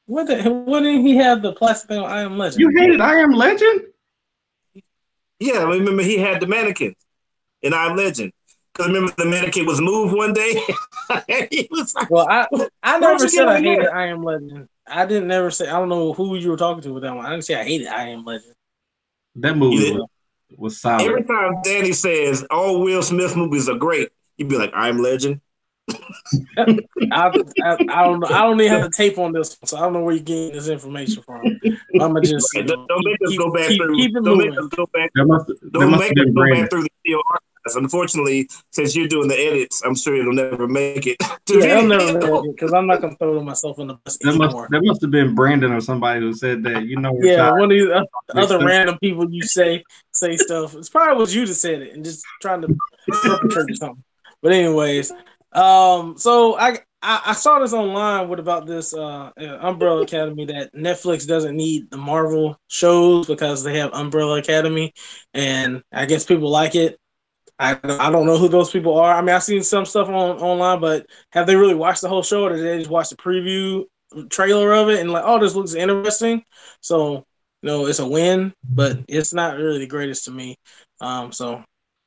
What 0.06 0.28
the 0.28 0.50
what 0.50 0.82
did 0.82 1.02
he 1.02 1.18
have 1.18 1.42
the 1.42 1.54
plastic 1.54 1.90
thing 1.90 2.00
on 2.00 2.10
I 2.10 2.22
Am 2.22 2.38
Legend? 2.38 2.62
You 2.62 2.70
hated 2.80 3.02
I 3.02 3.16
Am 3.16 3.32
Legend? 3.32 3.82
Yeah, 5.40 5.60
I 5.60 5.76
remember 5.76 6.04
he 6.04 6.18
had 6.18 6.40
the 6.40 6.48
mannequin 6.48 6.96
in 7.62 7.74
I 7.74 7.88
Am 7.88 7.98
Legend. 7.98 8.32
Because 8.74 8.88
remember 8.88 9.14
the 9.18 9.26
mannequin 9.26 9.66
was 9.66 9.80
moved 9.80 10.16
one 10.16 10.34
day. 10.34 10.54
he 11.52 11.68
was 11.70 11.94
like, 11.94 12.10
Well, 12.10 12.28
I 12.30 12.48
I 12.82 13.00
never 13.00 13.28
said 13.28 13.48
I 13.48 13.58
on 13.58 13.64
hated? 13.64 13.88
I 13.88 14.08
Am 14.08 14.24
Legend. 14.24 14.68
I 14.88 15.06
didn't 15.06 15.28
never 15.28 15.52
say 15.52 15.68
I 15.68 15.74
don't 15.74 15.90
know 15.90 16.14
who 16.14 16.36
you 16.36 16.50
were 16.50 16.58
talking 16.58 16.82
to 16.84 16.94
with 16.94 17.04
that 17.04 17.16
one. 17.16 17.26
I 17.26 17.30
didn't 17.30 17.46
say 17.46 17.56
I 17.56 17.64
hated 17.64 17.88
I 17.88 18.10
Am 18.10 18.26
Legend. 18.26 18.54
That 19.36 19.58
movie 19.58 19.92
was, 19.94 20.08
was 20.58 20.82
solid. 20.82 21.02
every 21.08 21.24
time 21.24 21.56
Danny 21.64 21.94
says 21.94 22.46
all 22.50 22.82
Will 22.82 23.02
Smith 23.04 23.36
movies 23.36 23.70
are 23.70 23.78
great, 23.78 24.10
you'd 24.38 24.50
be 24.50 24.58
like, 24.58 24.72
I 24.74 24.90
Am 24.90 24.98
Legend. 24.98 25.40
I, 26.58 26.78
I, 27.12 27.30
I 27.90 28.04
don't 28.06 28.20
know. 28.22 28.28
I 28.28 28.42
don't 28.44 28.60
even 28.62 28.72
have 28.72 28.84
the 28.84 28.94
tape 28.96 29.18
on 29.18 29.34
this, 29.34 29.58
one, 29.60 29.68
so 29.68 29.78
I 29.78 29.82
don't 29.82 29.94
know 29.94 30.02
where 30.02 30.16
you're 30.16 30.24
getting 30.24 30.54
this 30.54 30.68
information 30.70 31.22
from. 31.24 31.42
I'm 31.46 32.14
gonna 32.14 32.22
just 32.22 32.48
Don't, 32.54 32.88
don't 32.88 33.04
make 33.06 33.18
us 33.28 33.38
go 33.38 33.52
back 33.52 33.68
keep- 33.68 33.82
through. 33.82 33.96
keep 33.98 34.16
it 34.16 34.24
don't 34.24 34.38
make 34.38 34.58
us 34.58 34.68
go 34.70 34.88
back. 34.94 35.12
Must, 35.16 35.52
Don't 35.74 35.92
make 35.92 36.12
us 36.12 36.26
go 36.34 36.50
back 36.52 36.70
through 36.70 36.84
the 36.84 37.16
video. 37.74 37.84
Unfortunately, 37.86 38.48
since 38.72 38.96
you're 38.96 39.08
doing 39.08 39.28
the 39.28 39.36
edits, 39.38 39.82
I'm 39.84 39.96
sure 39.96 40.16
it'll 40.16 40.34
never 40.34 40.68
make 40.68 41.08
it. 41.08 41.18
Yeah, 41.50 41.80
I'm 41.80 41.90
never 41.90 42.06
video. 42.14 42.42
because 42.44 42.72
I'm 42.74 42.88
not 42.88 43.02
gonna 43.02 43.18
throw 43.18 43.44
myself 43.44 43.78
in 43.80 43.88
the 43.88 43.96
bus 43.96 44.18
That 44.22 44.28
must, 44.36 44.42
anymore. 44.56 44.68
that 44.72 44.82
must 44.84 45.02
have 45.02 45.12
been 45.12 45.36
Brandon 45.36 45.74
or 45.74 45.82
somebody 45.82 46.22
who 46.22 46.34
said 46.34 46.64
that. 46.64 46.86
You 46.86 46.98
know, 47.00 47.12
Yeah, 47.22 47.50
Rashad, 47.52 47.60
one 47.60 47.64
of 47.64 47.70
these 47.72 47.88
o- 47.90 48.06
other 48.34 48.46
stuff. 48.48 48.64
random 48.64 48.98
people 49.00 49.30
you 49.30 49.44
say 49.44 49.84
say 50.14 50.38
stuff. 50.38 50.74
It's 50.76 50.90
probably 50.90 51.20
was 51.20 51.36
you 51.36 51.46
that 51.46 51.54
said 51.56 51.82
it 51.82 51.94
and 51.96 52.04
just 52.06 52.24
trying 52.42 52.62
to 52.62 52.74
perpetrate 53.24 53.76
something. 53.78 54.04
But 54.42 54.54
anyways, 54.54 55.12
um, 55.52 56.16
so 56.18 56.58
I, 56.58 56.80
I 57.02 57.22
I 57.28 57.34
saw 57.34 57.60
this 57.60 57.74
online. 57.74 58.30
What 58.30 58.40
about 58.40 58.66
this 58.66 58.94
uh, 58.94 59.32
uh, 59.38 59.58
Umbrella 59.62 60.02
Academy 60.04 60.46
that 60.46 60.74
Netflix 60.74 61.28
doesn't 61.28 61.56
need 61.58 61.92
the 61.92 61.98
Marvel 61.98 62.58
shows 62.70 63.28
because 63.28 63.64
they 63.64 63.78
have 63.80 63.94
Umbrella 63.94 64.40
Academy, 64.40 64.94
and 65.34 65.84
I 65.92 66.06
guess 66.06 66.24
people 66.26 66.50
like 66.50 66.76
it. 66.76 66.98
I, 67.60 67.80
I 67.84 68.10
don't 68.10 68.26
know 68.26 68.38
who 68.38 68.48
those 68.50 68.72
people 68.72 68.98
are. 68.98 69.14
I 69.14 69.22
mean, 69.22 69.36
I've 69.36 69.44
seen 69.44 69.64
some 69.64 69.86
stuff 69.86 70.10
on 70.10 70.14
online, 70.14 70.80
but 70.80 71.06
have 71.32 71.48
they 71.48 71.56
really 71.56 71.76
watched 71.76 72.02
the 72.02 72.10
whole 72.10 72.24
show, 72.24 72.44
or 72.44 72.50
did 72.50 72.66
they 72.66 72.80
just 72.80 72.90
watch 72.90 73.10
the 73.10 73.16
preview 73.16 73.84
trailer 74.30 74.74
of 74.74 74.90
it 74.90 75.00
and 75.00 75.12
like, 75.12 75.24
oh, 75.26 75.40
this 75.40 75.56
looks 75.56 75.74
interesting? 75.74 76.44
So 76.82 77.26
you 77.62 77.68
know, 77.70 77.86
it's 77.86 78.00
a 78.00 78.08
win, 78.08 78.54
but 78.64 79.00
it's 79.08 79.34
not 79.34 79.58
really 79.58 79.80
the 79.80 79.88
greatest 79.88 80.26
to 80.26 80.32
me. 80.32 80.58
Um, 81.00 81.32
so 81.32 81.64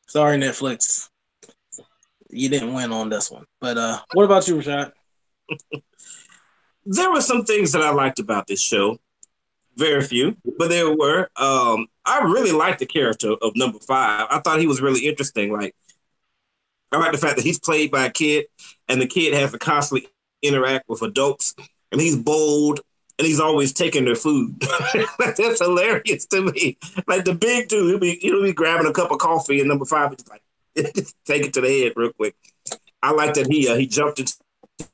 sorry, 0.07 0.37
Netflix, 0.37 1.09
you 2.29 2.49
didn't 2.49 2.75
win 2.75 2.93
on 2.93 3.09
this 3.09 3.31
one. 3.31 3.45
But 3.61 3.79
uh, 3.79 4.01
what 4.13 4.25
about 4.25 4.47
you, 4.49 4.57
Rashad? 4.57 4.93
there 6.87 7.11
were 7.11 7.23
some 7.23 7.45
things 7.45 7.73
that 7.73 7.83
I 7.83 7.91
liked 7.91 8.19
about 8.19 8.47
this 8.47 8.61
show. 8.61 8.99
Very 9.77 10.03
few, 10.03 10.37
but 10.59 10.69
there 10.71 10.91
were. 10.95 11.29
Um, 11.37 11.89
I 12.05 12.23
really 12.23 12.53
liked 12.53 12.79
the 12.79 12.87
character 12.87 13.33
of 13.43 13.53
number 13.57 13.79
five. 13.79 14.27
I 14.31 14.39
thought 14.41 14.59
he 14.59 14.67
was 14.67 14.81
really 14.81 15.07
interesting. 15.07 15.53
Like, 15.53 15.75
I 16.93 16.99
like 16.99 17.13
the 17.13 17.19
fact 17.19 17.37
that 17.37 17.45
he's 17.45 17.59
played 17.59 17.91
by 17.91 18.07
a 18.07 18.11
kid, 18.11 18.47
and 18.89 19.01
the 19.01 19.07
kid 19.07 19.35
has 19.35 19.53
to 19.53 19.59
constantly 19.59 20.09
interact 20.43 20.89
with 20.89 21.03
adults, 21.03 21.55
and 21.93 22.01
he's 22.01 22.17
bold, 22.17 22.81
and 23.19 23.27
he's 23.27 23.41
always 23.41 23.73
taking 23.73 24.05
their 24.07 24.15
food. 24.15 24.63
That's 25.19 25.61
hilarious 25.61 26.27
to 26.27 26.43
me. 26.43 26.79
Like 27.07 27.25
the 27.25 27.35
big 27.35 27.69
dude, 27.69 27.91
he'll 27.91 27.99
be 27.99 28.19
he'll 28.21 28.43
be 28.43 28.55
grabbing 28.55 28.87
a 28.87 28.93
cup 28.93 29.11
of 29.11 29.19
coffee, 29.19 29.61
and 29.61 29.69
number 29.69 29.85
five 29.85 30.15
is 30.15 30.27
like 30.29 30.43
take 31.25 31.45
it 31.45 31.53
to 31.55 31.61
the 31.61 31.83
head 31.83 31.93
real 31.97 32.13
quick. 32.13 32.35
I 33.03 33.13
like 33.13 33.35
that 33.35 33.47
he 33.47 33.69
uh, 33.69 33.77
he 33.77 33.87
jumped 33.87 34.21
into 34.21 34.35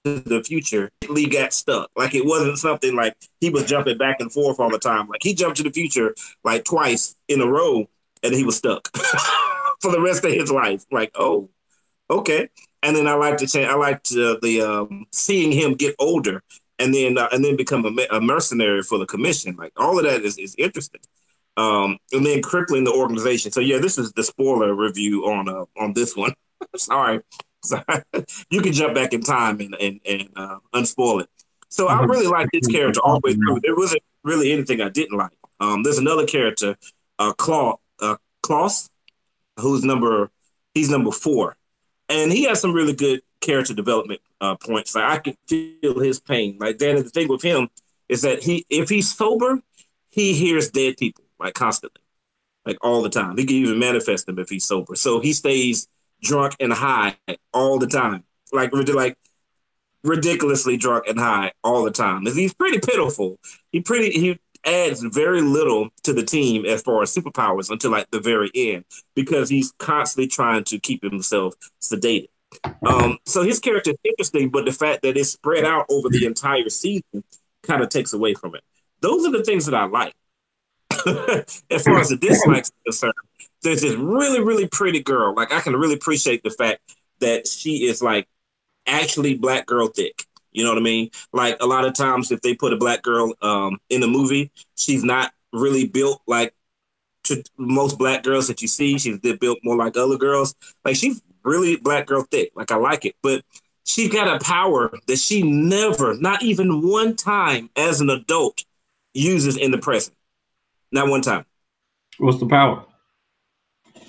the 0.05 0.43
future, 0.45 0.91
Lee 1.09 1.29
got 1.29 1.53
stuck. 1.53 1.91
Like 1.97 2.15
it 2.15 2.25
wasn't 2.25 2.59
something 2.59 2.95
like 2.95 3.17
he 3.41 3.51
was 3.51 3.65
jumping 3.65 3.99
back 3.99 4.21
and 4.21 4.33
forth 4.33 4.61
all 4.61 4.71
the 4.71 4.79
time. 4.79 5.09
Like 5.09 5.23
he 5.23 5.35
jumped 5.35 5.57
to 5.59 5.63
the 5.63 5.71
future 5.71 6.15
like 6.45 6.65
twice 6.65 7.17
in 7.29 7.41
a 7.41 7.47
row, 7.47 7.89
and 8.23 8.35
he 8.35 8.45
was 8.45 8.57
stuck 8.57 8.95
for 9.81 9.91
the 9.91 10.01
rest 10.01 10.25
of 10.25 10.33
his 10.33 10.51
life. 10.51 10.85
Like, 10.91 11.11
oh, 11.15 11.51
okay. 12.11 12.49
And 12.83 12.97
then 12.97 13.07
I 13.07 13.15
like 13.15 13.37
to 13.39 13.47
change. 13.47 13.69
I 13.69 13.75
liked 13.75 14.13
uh, 14.13 14.37
the 14.43 14.63
um, 14.63 15.07
seeing 15.13 15.53
him 15.53 15.75
get 15.75 15.95
older, 15.99 16.43
and 16.79 16.93
then 16.93 17.19
uh, 17.19 17.29
and 17.33 17.45
then 17.45 17.57
become 17.57 17.85
a, 17.87 18.17
a 18.17 18.21
mercenary 18.21 18.83
for 18.83 18.99
the 18.99 19.07
commission. 19.07 19.57
Like 19.57 19.73
all 19.77 19.99
of 19.99 20.05
that 20.05 20.23
is 20.23 20.39
is 20.39 20.55
interesting. 20.59 21.01
Um, 21.57 21.99
and 22.13 22.25
then 22.25 22.41
crippling 22.41 22.85
the 22.85 22.93
organization. 22.93 23.53
So 23.53 23.61
yeah, 23.61 23.79
this 23.79 23.99
is 23.99 24.13
the 24.13 24.25
spoiler 24.25 24.75
review 24.75 25.27
on 25.27 25.49
uh, 25.49 25.65
on 25.79 25.93
this 25.93 26.17
one. 26.17 26.33
Sorry. 26.77 27.21
You 28.51 28.61
can 28.61 28.73
jump 28.73 28.95
back 28.95 29.13
in 29.13 29.23
time 29.23 29.61
and 29.61 29.75
and, 29.81 30.01
and 30.05 30.29
uh, 30.37 30.59
unspoil 30.75 31.23
it. 31.23 31.29
So 31.69 31.89
I 31.89 32.03
really 32.05 32.27
liked 32.27 32.51
this 32.53 32.67
character 32.67 33.01
all 33.01 33.21
the 33.21 33.31
way 33.31 33.35
through. 33.35 33.61
There 33.63 33.75
wasn't 33.75 34.03
really 34.25 34.53
anything 34.53 34.81
I 34.81 34.91
didn't 34.91 35.17
like. 35.17 35.33
Um, 35.59 35.83
there's 35.83 35.99
another 35.99 36.27
character, 36.27 36.77
uh, 37.19 37.33
Claw, 37.33 37.79
uh, 38.01 38.17
Klaus, 38.43 38.91
who's 39.59 39.85
number 39.85 40.31
he's 40.75 40.91
number 40.91 41.11
four, 41.11 41.57
and 42.09 42.33
he 42.33 42.45
has 42.45 42.61
some 42.61 42.73
really 42.73 42.95
good 42.95 43.23
character 43.41 43.75
development 43.75 44.21
uh, 44.41 44.57
points. 44.57 44.95
Like 44.95 45.05
I 45.05 45.19
can 45.19 45.37
feel 45.47 45.99
his 45.99 46.21
pain. 46.21 46.59
Like 46.61 46.79
Dan, 46.79 46.97
the 46.97 47.05
thing 47.05 47.29
with 47.29 47.43
him 47.43 47.69
is 48.09 48.23
that 48.23 48.43
he, 48.43 48.67
if 48.69 48.89
he's 48.89 49.15
sober, 49.15 49.61
he 50.11 50.35
hears 50.35 50.71
dead 50.71 50.97
people 50.97 51.25
like 51.39 51.55
constantly, 51.55 52.03
like 52.67 52.79
all 52.83 53.03
the 53.03 53.09
time. 53.09 53.37
He 53.37 53.47
can 53.47 53.57
even 53.57 53.79
manifest 53.79 54.27
them 54.27 54.39
if 54.39 54.49
he's 54.49 54.65
sober. 54.65 54.95
So 54.95 55.21
he 55.21 55.33
stays 55.33 55.89
drunk 56.23 56.57
and 56.61 56.73
high 56.73 57.17
all 57.53 57.79
the 57.79 57.87
time, 57.87 58.25
like 58.53 58.73
like 58.73 59.17
ridiculously 60.05 60.77
drunk 60.77 61.07
and 61.07 61.19
high 61.19 61.53
all 61.63 61.85
the 61.85 61.91
time. 61.91 62.25
He's 62.27 62.55
pretty 62.55 62.79
pitiful. 62.79 63.39
He 63.71 63.81
pretty 63.81 64.11
he 64.11 64.39
adds 64.65 65.03
very 65.03 65.41
little 65.41 65.89
to 66.05 66.13
the 66.13 66.23
team 66.23 66.65
as 66.65 66.83
far 66.83 67.03
as 67.03 67.15
superpowers 67.15 67.71
until 67.71 67.91
like 67.91 68.09
the 68.11 68.21
very 68.21 68.51
end 68.55 68.85
because 69.15 69.49
he's 69.49 69.73
constantly 69.79 70.29
trying 70.29 70.65
to 70.65 70.79
keep 70.79 71.03
himself 71.03 71.55
sedated. 71.81 72.29
Um, 72.87 73.19
so 73.27 73.43
his 73.43 73.59
character 73.59 73.91
is 73.91 73.97
interesting, 74.05 74.51
but 74.51 74.65
the 74.65 74.73
fact 74.73 75.03
that 75.03 75.17
it's 75.17 75.31
spread 75.31 75.65
out 75.65 75.87
over 75.89 76.09
the 76.09 76.27
entire 76.27 76.69
season 76.69 77.25
kind 77.63 77.83
of 77.83 77.89
takes 77.89 78.13
away 78.13 78.35
from 78.35 78.55
it. 78.55 78.63
Those 79.01 79.27
are 79.27 79.33
the 79.33 79.43
things 79.43 79.67
that 79.67 79.75
I 79.75 79.85
like. 79.87 80.15
as 81.71 81.83
far 81.85 81.99
as 81.99 82.11
the 82.11 82.19
dislikes 82.21 82.71
are 82.71 82.85
concerned, 82.85 83.15
there's 83.63 83.83
this 83.83 83.95
really, 83.95 84.41
really 84.41 84.67
pretty 84.67 85.03
girl. 85.03 85.35
Like 85.35 85.53
I 85.53 85.61
can 85.61 85.77
really 85.77 85.95
appreciate 85.95 86.43
the 86.43 86.51
fact 86.51 86.81
that 87.21 87.47
she 87.47 87.85
is 87.85 88.03
like 88.03 88.29
actually 88.87 89.37
black 89.37 89.67
girl 89.67 89.89
thick. 89.89 90.25
You 90.51 90.65
know 90.65 90.71
what 90.71 90.79
I 90.79 90.83
mean? 90.83 91.11
Like 91.33 91.57
a 91.61 91.67
lot 91.67 91.85
of 91.85 91.95
times, 91.95 92.31
if 92.31 92.41
they 92.43 92.55
put 92.55 92.73
a 92.73 92.77
black 92.77 93.03
girl 93.03 93.33
um, 93.41 93.79
in 93.89 94.03
a 94.03 94.07
movie, 94.07 94.51
she's 94.77 95.03
not 95.03 95.33
really 95.53 95.87
built 95.87 96.21
like 96.27 96.55
to 97.25 97.43
most 97.57 97.99
black 97.99 98.23
girls 98.23 98.49
that 98.49 98.61
you 98.61 98.69
see. 98.69 98.99
She's 98.99 99.19
built 99.19 99.59
more 99.63 99.77
like 99.77 99.97
other 99.97 100.19
girls. 100.19 100.55
Like 100.85 100.97
she's 100.97 101.23
really 101.45 101.77
black 101.77 102.07
girl 102.07 102.27
thick. 102.31 102.53
Like 102.55 102.71
I 102.71 102.77
like 102.77 103.05
it, 103.05 103.17
but 103.23 103.43
she's 103.85 104.13
got 104.13 104.29
a 104.29 104.45
power 104.45 104.93
that 105.07 105.19
she 105.19 105.43
never, 105.43 106.15
not 106.19 106.43
even 106.43 106.87
one 106.87 107.17
time 107.17 107.71
as 107.77 108.01
an 108.01 108.11
adult, 108.11 108.65
uses 109.15 109.57
in 109.57 109.71
the 109.71 109.79
present. 109.79 110.17
Not 110.91 111.09
one 111.09 111.23
time. 111.23 111.47
What's 112.19 112.39
the 112.39 112.47
power? 112.47 112.85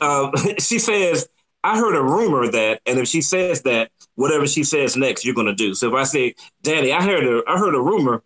Um, 0.04 0.34
she 0.60 0.80
says, 0.80 1.28
I 1.64 1.78
heard 1.78 1.96
a 1.96 2.04
rumor 2.04 2.50
that, 2.52 2.82
and 2.86 3.00
if 3.00 3.08
she 3.08 3.22
says 3.22 3.62
that, 3.62 3.92
whatever 4.16 4.46
she 4.46 4.64
says 4.64 4.98
next, 4.98 5.26
you're 5.26 5.36
gonna 5.36 5.56
do. 5.56 5.74
So 5.74 5.88
if 5.88 5.94
I 5.94 6.04
say, 6.04 6.36
Daddy, 6.62 6.92
I 6.92 7.02
heard 7.02 7.24
a 7.24 7.42
I 7.48 7.58
heard 7.58 7.76
a 7.76 7.82
rumor 7.82 8.24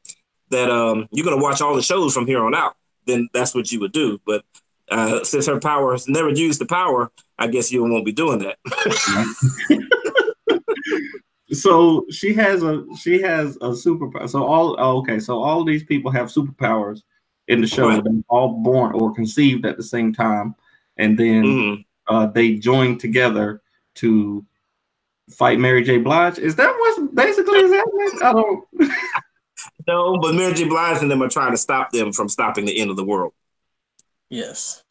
that 0.50 0.70
um 0.70 1.08
you're 1.12 1.26
gonna 1.26 1.42
watch 1.42 1.62
all 1.62 1.76
the 1.76 1.82
shows 1.82 2.14
from 2.14 2.26
here 2.26 2.44
on 2.44 2.56
out, 2.56 2.76
then 3.06 3.30
that's 3.34 3.54
what 3.54 3.72
you 3.72 3.80
would 3.82 3.92
do. 3.92 4.20
But 4.26 4.44
uh, 4.90 5.24
since 5.24 5.46
her 5.48 5.60
power 5.60 5.92
has 5.92 6.08
never 6.08 6.30
used 6.30 6.60
the 6.60 6.66
power, 6.66 7.12
I 7.38 7.48
guess 7.48 7.72
you 7.72 7.84
won't 7.84 8.06
be 8.06 8.14
doing 8.14 8.40
that. 8.40 8.58
So 11.52 12.06
she 12.12 12.34
has 12.34 12.62
a 12.62 12.84
she 13.00 13.22
has 13.22 13.56
a 13.58 13.70
superpower. 13.70 14.30
So 14.30 14.46
all 14.46 14.76
oh, 14.80 14.98
okay. 14.98 15.20
So 15.20 15.42
all 15.42 15.64
these 15.64 15.84
people 15.84 16.12
have 16.12 16.28
superpowers 16.28 17.02
in 17.48 17.62
the 17.62 17.68
show. 17.68 17.88
Right. 17.88 18.04
They're 18.04 18.14
all 18.28 18.62
born 18.62 18.94
or 18.94 19.14
conceived 19.14 19.66
at 19.66 19.78
the 19.78 19.84
same 19.84 20.14
time, 20.14 20.56
and 20.98 21.18
then 21.18 21.44
Mhm. 21.44 21.86
uh, 22.08 22.26
they 22.28 22.56
join 22.56 22.98
together 22.98 23.62
to 23.96 24.46
fight 25.32 25.60
Mary 25.60 25.84
J. 25.84 25.98
Blige. 25.98 26.38
Is 26.40 26.56
that 26.56 26.74
what's 26.78 27.12
basically 27.14 27.60
is 27.60 27.72
happening? 27.72 28.20
I 28.24 28.34
don't. 28.34 28.66
No, 29.88 30.18
but 30.20 30.36
Mary 30.36 30.54
J. 30.54 30.66
Blige 30.66 31.02
and 31.02 31.10
them 31.10 31.22
are 31.24 31.30
trying 31.30 31.52
to 31.52 31.58
stop 31.58 31.92
them 31.92 32.12
from 32.12 32.30
stopping 32.30 32.66
the 32.66 32.80
end 32.80 32.90
of 32.92 32.98
the 32.98 33.04
world. 33.06 33.34
Yes. 34.30 34.84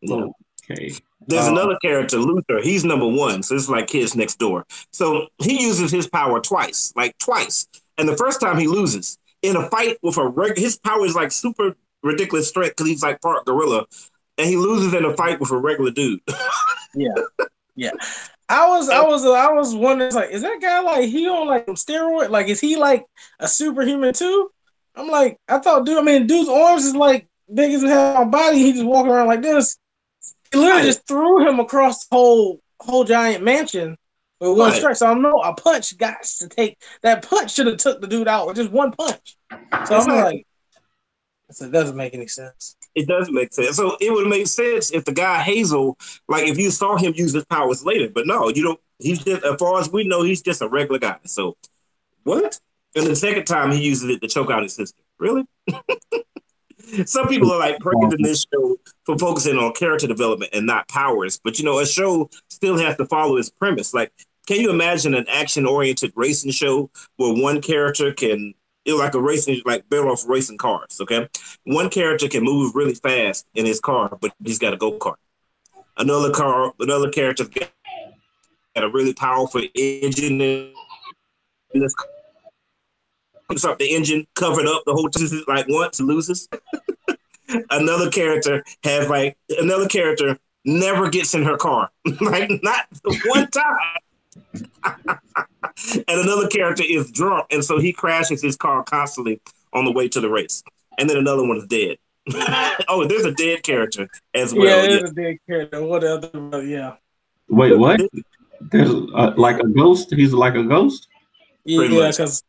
Yeah. 0.00 0.26
Okay. 0.70 0.94
There's 1.26 1.46
Uh, 1.46 1.52
another 1.52 1.76
character, 1.82 2.18
Luther. 2.18 2.60
He's 2.62 2.84
number 2.84 3.06
one. 3.06 3.42
So 3.42 3.54
it's 3.54 3.68
like 3.68 3.86
kids 3.88 4.14
next 4.14 4.38
door. 4.38 4.66
So 4.92 5.28
he 5.42 5.60
uses 5.62 5.90
his 5.90 6.06
power 6.06 6.40
twice, 6.40 6.92
like 6.96 7.16
twice. 7.18 7.66
And 7.98 8.08
the 8.08 8.16
first 8.16 8.40
time 8.40 8.58
he 8.58 8.66
loses, 8.66 9.18
in 9.42 9.56
a 9.56 9.68
fight 9.70 9.98
with 10.02 10.16
a 10.16 10.26
reg. 10.26 10.56
His 10.56 10.78
power 10.78 11.04
is 11.04 11.14
like 11.14 11.30
super 11.32 11.76
ridiculous 12.02 12.48
strength 12.48 12.76
because 12.76 12.88
he's 12.88 13.02
like 13.02 13.20
part 13.20 13.44
gorilla, 13.44 13.86
and 14.38 14.48
he 14.48 14.56
loses 14.56 14.94
in 14.94 15.04
a 15.04 15.16
fight 15.16 15.40
with 15.40 15.50
a 15.50 15.56
regular 15.56 15.90
dude. 15.90 16.20
yeah, 16.94 17.08
yeah. 17.76 17.90
I 18.48 18.66
was, 18.68 18.88
I 18.88 19.02
was, 19.02 19.26
I 19.26 19.52
was 19.52 19.74
wondering, 19.74 20.14
like, 20.14 20.30
is 20.30 20.40
that 20.40 20.58
guy 20.62 20.80
like 20.80 21.08
he 21.08 21.28
on 21.28 21.46
like 21.46 21.66
steroid? 21.66 22.30
Like, 22.30 22.48
is 22.48 22.60
he 22.60 22.76
like 22.76 23.04
a 23.40 23.46
superhuman 23.46 24.14
too? 24.14 24.50
I'm 24.94 25.08
like, 25.08 25.38
I 25.48 25.58
thought, 25.58 25.84
dude. 25.84 25.98
I 25.98 26.02
mean, 26.02 26.26
dude's 26.26 26.48
arms 26.48 26.84
is 26.84 26.96
like 26.96 27.28
big 27.52 27.72
as 27.72 27.82
hell 27.82 28.14
my 28.14 28.24
body. 28.24 28.58
He 28.58 28.72
just 28.72 28.86
walking 28.86 29.12
around 29.12 29.26
like 29.26 29.42
this. 29.42 29.76
He 30.50 30.58
literally 30.58 30.84
just 30.84 31.06
threw 31.06 31.46
him 31.46 31.60
across 31.60 32.06
the 32.06 32.16
whole 32.16 32.60
whole 32.80 33.04
giant 33.04 33.44
mansion 33.44 33.96
with 34.40 34.56
one 34.56 34.70
right. 34.70 34.78
strike. 34.78 34.96
So 34.96 35.08
I 35.08 35.14
know 35.14 35.40
a 35.40 35.54
punch 35.54 35.96
got 35.98 36.22
to 36.22 36.48
take 36.48 36.78
that 37.02 37.28
punch 37.28 37.52
should 37.52 37.66
have 37.66 37.76
took 37.76 38.00
the 38.00 38.06
dude 38.06 38.28
out 38.28 38.46
with 38.46 38.56
just 38.56 38.70
one 38.70 38.92
punch. 38.92 39.36
So 39.86 39.96
I'm 39.96 40.06
like, 40.06 40.46
so 41.50 41.66
it 41.66 41.72
doesn't 41.72 41.96
make 41.96 42.14
any 42.14 42.26
sense. 42.26 42.76
It 42.94 43.06
doesn't 43.06 43.34
make 43.34 43.52
sense. 43.52 43.76
So 43.76 43.96
it 44.00 44.12
would 44.12 44.28
make 44.28 44.46
sense 44.46 44.90
if 44.90 45.04
the 45.04 45.12
guy 45.12 45.42
Hazel, 45.42 45.98
like 46.28 46.46
if 46.46 46.58
you 46.58 46.70
saw 46.70 46.96
him 46.96 47.12
use 47.14 47.32
his 47.32 47.44
powers 47.44 47.84
later, 47.84 48.08
but 48.12 48.26
no, 48.26 48.48
you 48.48 48.62
don't. 48.62 48.80
He's 48.98 49.22
just, 49.22 49.44
as 49.44 49.56
far 49.58 49.80
as 49.80 49.90
we 49.90 50.04
know, 50.04 50.22
he's 50.22 50.42
just 50.42 50.60
a 50.60 50.68
regular 50.68 50.98
guy. 50.98 51.18
So 51.24 51.56
what? 52.24 52.58
And 52.96 53.06
the 53.06 53.14
second 53.14 53.44
time 53.44 53.70
he 53.70 53.82
uses 53.82 54.10
it 54.10 54.20
to 54.20 54.28
choke 54.28 54.50
out 54.50 54.62
his 54.62 54.74
sister. 54.74 55.00
Really? 55.18 55.44
Some 57.04 57.28
people 57.28 57.52
are 57.52 57.58
like 57.58 57.78
praising 57.80 58.22
this 58.22 58.46
show 58.52 58.76
for 59.04 59.18
focusing 59.18 59.58
on 59.58 59.72
character 59.74 60.06
development 60.06 60.50
and 60.54 60.66
not 60.66 60.88
powers. 60.88 61.38
But 61.42 61.58
you 61.58 61.64
know, 61.64 61.78
a 61.78 61.86
show 61.86 62.30
still 62.48 62.78
has 62.78 62.96
to 62.96 63.06
follow 63.06 63.36
its 63.36 63.50
premise. 63.50 63.92
Like, 63.92 64.12
can 64.46 64.60
you 64.60 64.70
imagine 64.70 65.14
an 65.14 65.26
action-oriented 65.28 66.12
racing 66.16 66.52
show 66.52 66.90
where 67.16 67.34
one 67.34 67.60
character 67.60 68.12
can 68.12 68.54
like 68.96 69.14
a 69.14 69.20
racing 69.20 69.60
like 69.66 69.88
build 69.90 70.06
off 70.06 70.26
racing 70.26 70.58
cars, 70.58 70.98
okay? 71.00 71.28
One 71.64 71.90
character 71.90 72.28
can 72.28 72.44
move 72.44 72.74
really 72.74 72.94
fast 72.94 73.46
in 73.54 73.66
his 73.66 73.80
car, 73.80 74.16
but 74.20 74.32
he's 74.42 74.58
got 74.58 74.72
a 74.72 74.76
go-kart. 74.76 75.16
Another 75.96 76.30
car, 76.30 76.72
another 76.78 77.10
character 77.10 77.44
got 77.44 77.70
a 78.76 78.88
really 78.88 79.12
powerful 79.12 79.62
engine 79.74 80.40
in 80.40 80.72
this 81.74 81.94
up 83.64 83.78
the 83.78 83.94
engine, 83.94 84.26
covered 84.34 84.66
up 84.66 84.82
the 84.84 84.92
whole 84.92 85.08
time, 85.08 85.42
like 85.46 85.66
once 85.68 86.00
loses. 86.00 86.48
another 87.70 88.10
character 88.10 88.62
has 88.84 89.08
like 89.08 89.36
another 89.58 89.88
character 89.88 90.38
never 90.64 91.08
gets 91.08 91.34
in 91.34 91.42
her 91.44 91.56
car, 91.56 91.90
like 92.20 92.50
not 92.62 92.86
one 93.26 93.48
time. 93.50 93.98
And 94.54 96.20
another 96.20 96.48
character 96.48 96.84
is 96.86 97.10
drunk, 97.10 97.46
and 97.50 97.64
so 97.64 97.78
he 97.78 97.92
crashes 97.92 98.42
his 98.42 98.56
car 98.56 98.82
constantly 98.82 99.40
on 99.72 99.84
the 99.84 99.92
way 99.92 100.08
to 100.08 100.20
the 100.20 100.28
race. 100.28 100.62
And 100.98 101.08
then 101.08 101.16
another 101.16 101.46
one 101.46 101.58
is 101.58 101.66
dead. 101.66 101.98
oh, 102.88 103.06
there's 103.06 103.24
a 103.24 103.32
dead 103.32 103.62
character 103.62 104.08
as 104.34 104.52
well. 104.52 104.66
Yeah, 104.66 104.82
there's 104.82 105.02
yeah. 105.02 105.08
a 105.08 105.12
dead 105.12 105.36
character. 105.46 105.82
What 105.82 106.04
other? 106.04 106.64
Yeah. 106.64 106.96
Wait, 107.48 107.78
what? 107.78 108.00
There's 108.60 108.90
uh, 108.90 109.32
like 109.36 109.58
a 109.60 109.66
ghost. 109.66 110.12
He's 110.12 110.32
like 110.32 110.54
a 110.54 110.64
ghost. 110.64 111.08
Yeah, 111.64 111.86
because 111.86 112.42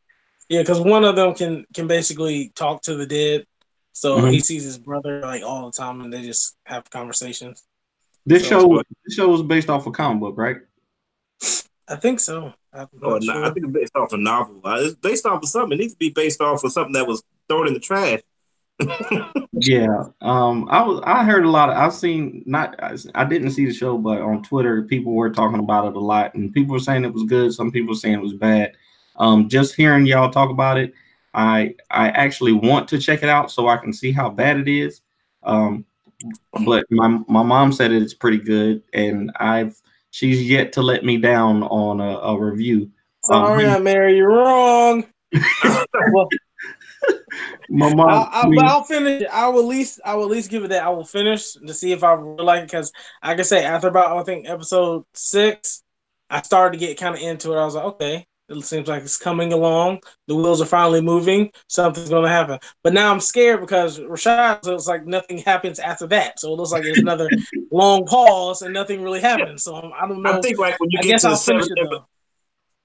yeah, 0.49 0.61
because 0.61 0.81
one 0.81 1.03
of 1.03 1.15
them 1.15 1.33
can 1.35 1.65
can 1.73 1.87
basically 1.87 2.51
talk 2.55 2.81
to 2.83 2.95
the 2.95 3.05
dead, 3.05 3.45
so 3.93 4.17
mm-hmm. 4.17 4.31
he 4.31 4.39
sees 4.39 4.63
his 4.63 4.77
brother 4.77 5.21
like 5.21 5.43
all 5.43 5.67
the 5.67 5.71
time, 5.71 6.01
and 6.01 6.11
they 6.11 6.23
just 6.23 6.57
have 6.63 6.89
conversations. 6.89 7.63
This 8.25 8.47
so, 8.47 8.59
show, 8.59 8.83
this 9.05 9.15
show 9.15 9.29
was 9.29 9.43
based 9.43 9.69
off 9.69 9.87
a 9.87 9.91
comic 9.91 10.19
book, 10.19 10.37
right? 10.37 10.57
I 11.89 11.95
think 11.95 12.19
so. 12.19 12.53
oh, 12.73 13.19
sure. 13.19 13.45
I 13.45 13.49
think 13.49 13.65
it's 13.65 13.73
based 13.73 13.95
off 13.95 14.13
a 14.13 14.17
novel. 14.17 14.61
Uh, 14.63 14.77
it's 14.81 14.95
based 14.95 15.25
off 15.25 15.41
of 15.41 15.49
something. 15.49 15.77
It 15.77 15.81
needs 15.81 15.93
to 15.93 15.99
be 15.99 16.11
based 16.11 16.39
off 16.39 16.63
of 16.63 16.71
something 16.71 16.93
that 16.93 17.07
was 17.07 17.23
thrown 17.47 17.67
in 17.67 17.73
the 17.73 17.79
trash. 17.79 18.21
yeah, 19.51 20.05
um, 20.21 20.67
I 20.69 20.81
was. 20.81 21.01
I 21.03 21.25
heard 21.25 21.43
a 21.43 21.49
lot. 21.49 21.69
Of, 21.69 21.77
I've 21.77 21.93
seen 21.93 22.43
not. 22.45 22.79
I 23.13 23.25
didn't 23.25 23.51
see 23.51 23.65
the 23.65 23.73
show, 23.73 23.97
but 23.97 24.21
on 24.21 24.43
Twitter, 24.43 24.83
people 24.83 25.13
were 25.13 25.31
talking 25.31 25.59
about 25.59 25.87
it 25.87 25.97
a 25.97 25.99
lot, 25.99 26.33
and 26.35 26.53
people 26.53 26.73
were 26.73 26.79
saying 26.79 27.03
it 27.03 27.13
was 27.13 27.23
good. 27.23 27.53
Some 27.53 27.71
people 27.71 27.89
were 27.89 27.99
saying 27.99 28.15
it 28.15 28.21
was 28.21 28.33
bad. 28.33 28.77
Um, 29.17 29.49
just 29.49 29.75
hearing 29.75 30.05
y'all 30.05 30.31
talk 30.31 30.49
about 30.49 30.77
it, 30.77 30.93
I 31.33 31.75
I 31.91 32.09
actually 32.09 32.53
want 32.53 32.87
to 32.89 32.99
check 32.99 33.21
it 33.21 33.27
out 33.27 33.51
so 33.51 33.67
I 33.67 33.77
can 33.77 33.91
see 33.91 34.13
how 34.13 34.29
bad 34.29 34.57
it 34.57 34.69
is. 34.69 35.01
Um, 35.43 35.83
but 36.65 36.85
my 36.89 37.19
my 37.27 37.43
mom 37.43 37.73
said 37.73 37.91
it's 37.91 38.13
pretty 38.13 38.39
good, 38.39 38.81
and 38.93 39.31
I've 39.41 39.75
she's 40.11 40.47
yet 40.47 40.73
to 40.73 40.81
let 40.81 41.03
me 41.03 41.17
down 41.17 41.63
on 41.63 41.99
a, 41.99 42.17
a 42.17 42.39
review. 42.39 42.91
Sorry, 43.25 43.65
um, 43.65 43.75
I 43.75 43.79
Mary, 43.79 44.17
you're 44.17 44.29
wrong. 44.29 45.05
my 47.69 47.93
mom. 47.93 48.09
I'll, 48.09 48.29
I'll, 48.31 48.59
I'll, 48.59 48.83
finish. 48.83 49.23
I 49.31 49.47
will 49.47 49.61
at 49.61 49.67
least. 49.67 49.99
I 50.05 50.15
will 50.15 50.23
at 50.23 50.31
least 50.31 50.49
give 50.49 50.63
it 50.63 50.69
that. 50.69 50.83
I 50.83 50.89
will 50.89 51.05
finish 51.05 51.53
to 51.53 51.73
see 51.73 51.91
if 51.91 52.03
I 52.03 52.13
really 52.13 52.43
like 52.43 52.63
it 52.63 52.67
because 52.67 52.91
I 53.21 53.35
can 53.35 53.43
say 53.43 53.63
after 53.63 53.87
about 53.87 54.17
I 54.17 54.23
think 54.23 54.47
episode 54.47 55.05
six, 55.13 55.83
I 56.29 56.41
started 56.41 56.79
to 56.79 56.85
get 56.85 56.97
kind 56.97 57.15
of 57.15 57.21
into 57.21 57.53
it. 57.53 57.59
I 57.59 57.65
was 57.65 57.75
like, 57.75 57.85
okay, 57.85 58.27
it 58.49 58.61
seems 58.63 58.87
like 58.87 59.03
it's 59.03 59.17
coming 59.17 59.53
along. 59.53 59.99
The 60.27 60.35
wheels 60.35 60.61
are 60.61 60.65
finally 60.65 61.01
moving. 61.01 61.51
Something's 61.67 62.09
going 62.09 62.23
to 62.23 62.29
happen. 62.29 62.59
But 62.83 62.93
now 62.93 63.11
I'm 63.11 63.19
scared 63.19 63.61
because 63.61 63.99
Rashad 63.99 64.65
looks 64.65 64.87
like 64.87 65.05
nothing 65.05 65.37
happens 65.39 65.79
after 65.79 66.07
that. 66.07 66.39
So 66.39 66.53
it 66.53 66.55
looks 66.55 66.71
like 66.71 66.83
there's 66.83 66.97
another 66.97 67.29
long 67.71 68.05
pause 68.05 68.61
and 68.61 68.73
nothing 68.73 69.03
really 69.03 69.21
happens. 69.21 69.63
So 69.63 69.75
I 69.75 70.07
don't 70.07 70.21
know. 70.21 70.37
I 70.37 70.41
think 70.41 70.57
like 70.57 70.79
when 70.79 70.89
you 70.91 70.99
I 70.99 71.03
get 71.03 71.21
to 71.21 71.29
the 71.29 71.35
seventh 71.35 71.71
episode, 71.77 72.03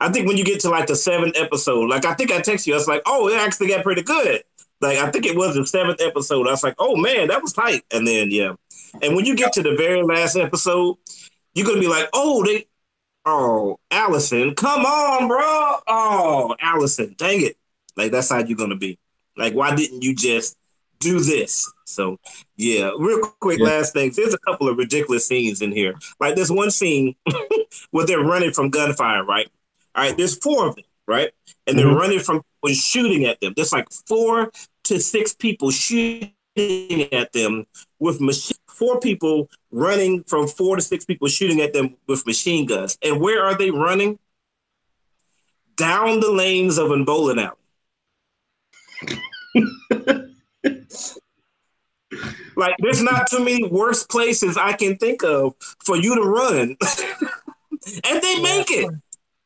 I 0.00 0.10
think 0.10 0.26
when 0.26 0.36
you 0.36 0.44
get 0.44 0.60
to 0.60 0.70
like 0.70 0.86
the 0.86 0.96
seventh 0.96 1.36
episode, 1.36 1.88
like 1.88 2.04
I 2.04 2.14
think 2.14 2.30
I 2.30 2.40
text 2.40 2.66
you, 2.66 2.74
I 2.74 2.76
was 2.76 2.88
like, 2.88 3.02
oh, 3.06 3.28
it 3.28 3.38
actually 3.38 3.68
got 3.68 3.82
pretty 3.82 4.02
good. 4.02 4.42
Like 4.80 4.98
I 4.98 5.10
think 5.10 5.24
it 5.24 5.36
was 5.36 5.54
the 5.54 5.66
seventh 5.66 6.00
episode. 6.00 6.46
I 6.46 6.50
was 6.50 6.62
like, 6.62 6.74
oh 6.78 6.96
man, 6.96 7.28
that 7.28 7.40
was 7.40 7.52
tight. 7.52 7.84
And 7.90 8.06
then 8.06 8.30
yeah, 8.30 8.54
and 9.02 9.16
when 9.16 9.24
you 9.24 9.34
get 9.34 9.52
to 9.54 9.62
the 9.62 9.74
very 9.76 10.02
last 10.02 10.36
episode, 10.36 10.96
you're 11.54 11.66
gonna 11.66 11.80
be 11.80 11.88
like, 11.88 12.08
oh, 12.12 12.44
they 12.44 12.66
Oh, 13.26 13.78
Allison, 13.90 14.54
come 14.54 14.84
on, 14.84 15.28
bro. 15.28 15.76
Oh, 15.86 16.54
Allison, 16.60 17.14
dang 17.16 17.42
it. 17.42 17.56
Like 17.96 18.12
that's 18.12 18.30
how 18.30 18.38
you're 18.38 18.56
gonna 18.56 18.76
be. 18.76 18.98
Like, 19.36 19.54
why 19.54 19.74
didn't 19.74 20.02
you 20.02 20.14
just 20.14 20.56
do 21.00 21.20
this? 21.20 21.70
So 21.84 22.18
yeah, 22.56 22.90
real 22.98 23.20
quick, 23.40 23.58
yeah. 23.58 23.66
last 23.66 23.92
thing. 23.92 24.12
There's 24.14 24.34
a 24.34 24.38
couple 24.38 24.68
of 24.68 24.76
ridiculous 24.76 25.26
scenes 25.26 25.62
in 25.62 25.72
here. 25.72 25.94
Like 26.20 26.34
there's 26.34 26.52
one 26.52 26.70
scene 26.70 27.14
where 27.90 28.06
they're 28.06 28.20
running 28.20 28.52
from 28.52 28.70
gunfire, 28.70 29.24
right? 29.24 29.48
All 29.94 30.04
right, 30.04 30.16
there's 30.16 30.36
four 30.36 30.68
of 30.68 30.74
them, 30.74 30.84
right? 31.06 31.30
And 31.66 31.78
they're 31.78 31.86
mm-hmm. 31.86 31.96
running 31.96 32.20
from 32.20 32.42
shooting 32.68 33.24
at 33.24 33.40
them. 33.40 33.54
There's 33.56 33.72
like 33.72 33.90
four 34.06 34.50
to 34.84 35.00
six 35.00 35.34
people 35.34 35.70
shooting 35.70 36.32
at 37.12 37.32
them 37.32 37.66
with 37.98 38.20
machine 38.20 38.56
four 38.74 39.00
people 39.00 39.48
running 39.70 40.24
from 40.24 40.46
four 40.46 40.76
to 40.76 40.82
six 40.82 41.04
people 41.04 41.28
shooting 41.28 41.60
at 41.60 41.72
them 41.72 41.96
with 42.06 42.26
machine 42.26 42.66
guns. 42.66 42.98
And 43.02 43.20
where 43.20 43.44
are 43.44 43.56
they 43.56 43.70
running? 43.70 44.18
Down 45.76 46.20
the 46.20 46.30
lanes 46.30 46.78
of 46.78 46.90
an 46.90 47.04
bowling 47.04 47.38
alley. 47.38 47.50
like 52.56 52.74
there's 52.78 53.02
not 53.02 53.28
too 53.28 53.44
many 53.44 53.66
worse 53.68 54.04
places 54.04 54.56
I 54.56 54.72
can 54.72 54.96
think 54.96 55.24
of 55.24 55.54
for 55.84 55.96
you 55.96 56.14
to 56.14 56.22
run. 56.22 56.76
and 58.04 58.22
they 58.22 58.40
make 58.40 58.70
it 58.70 58.90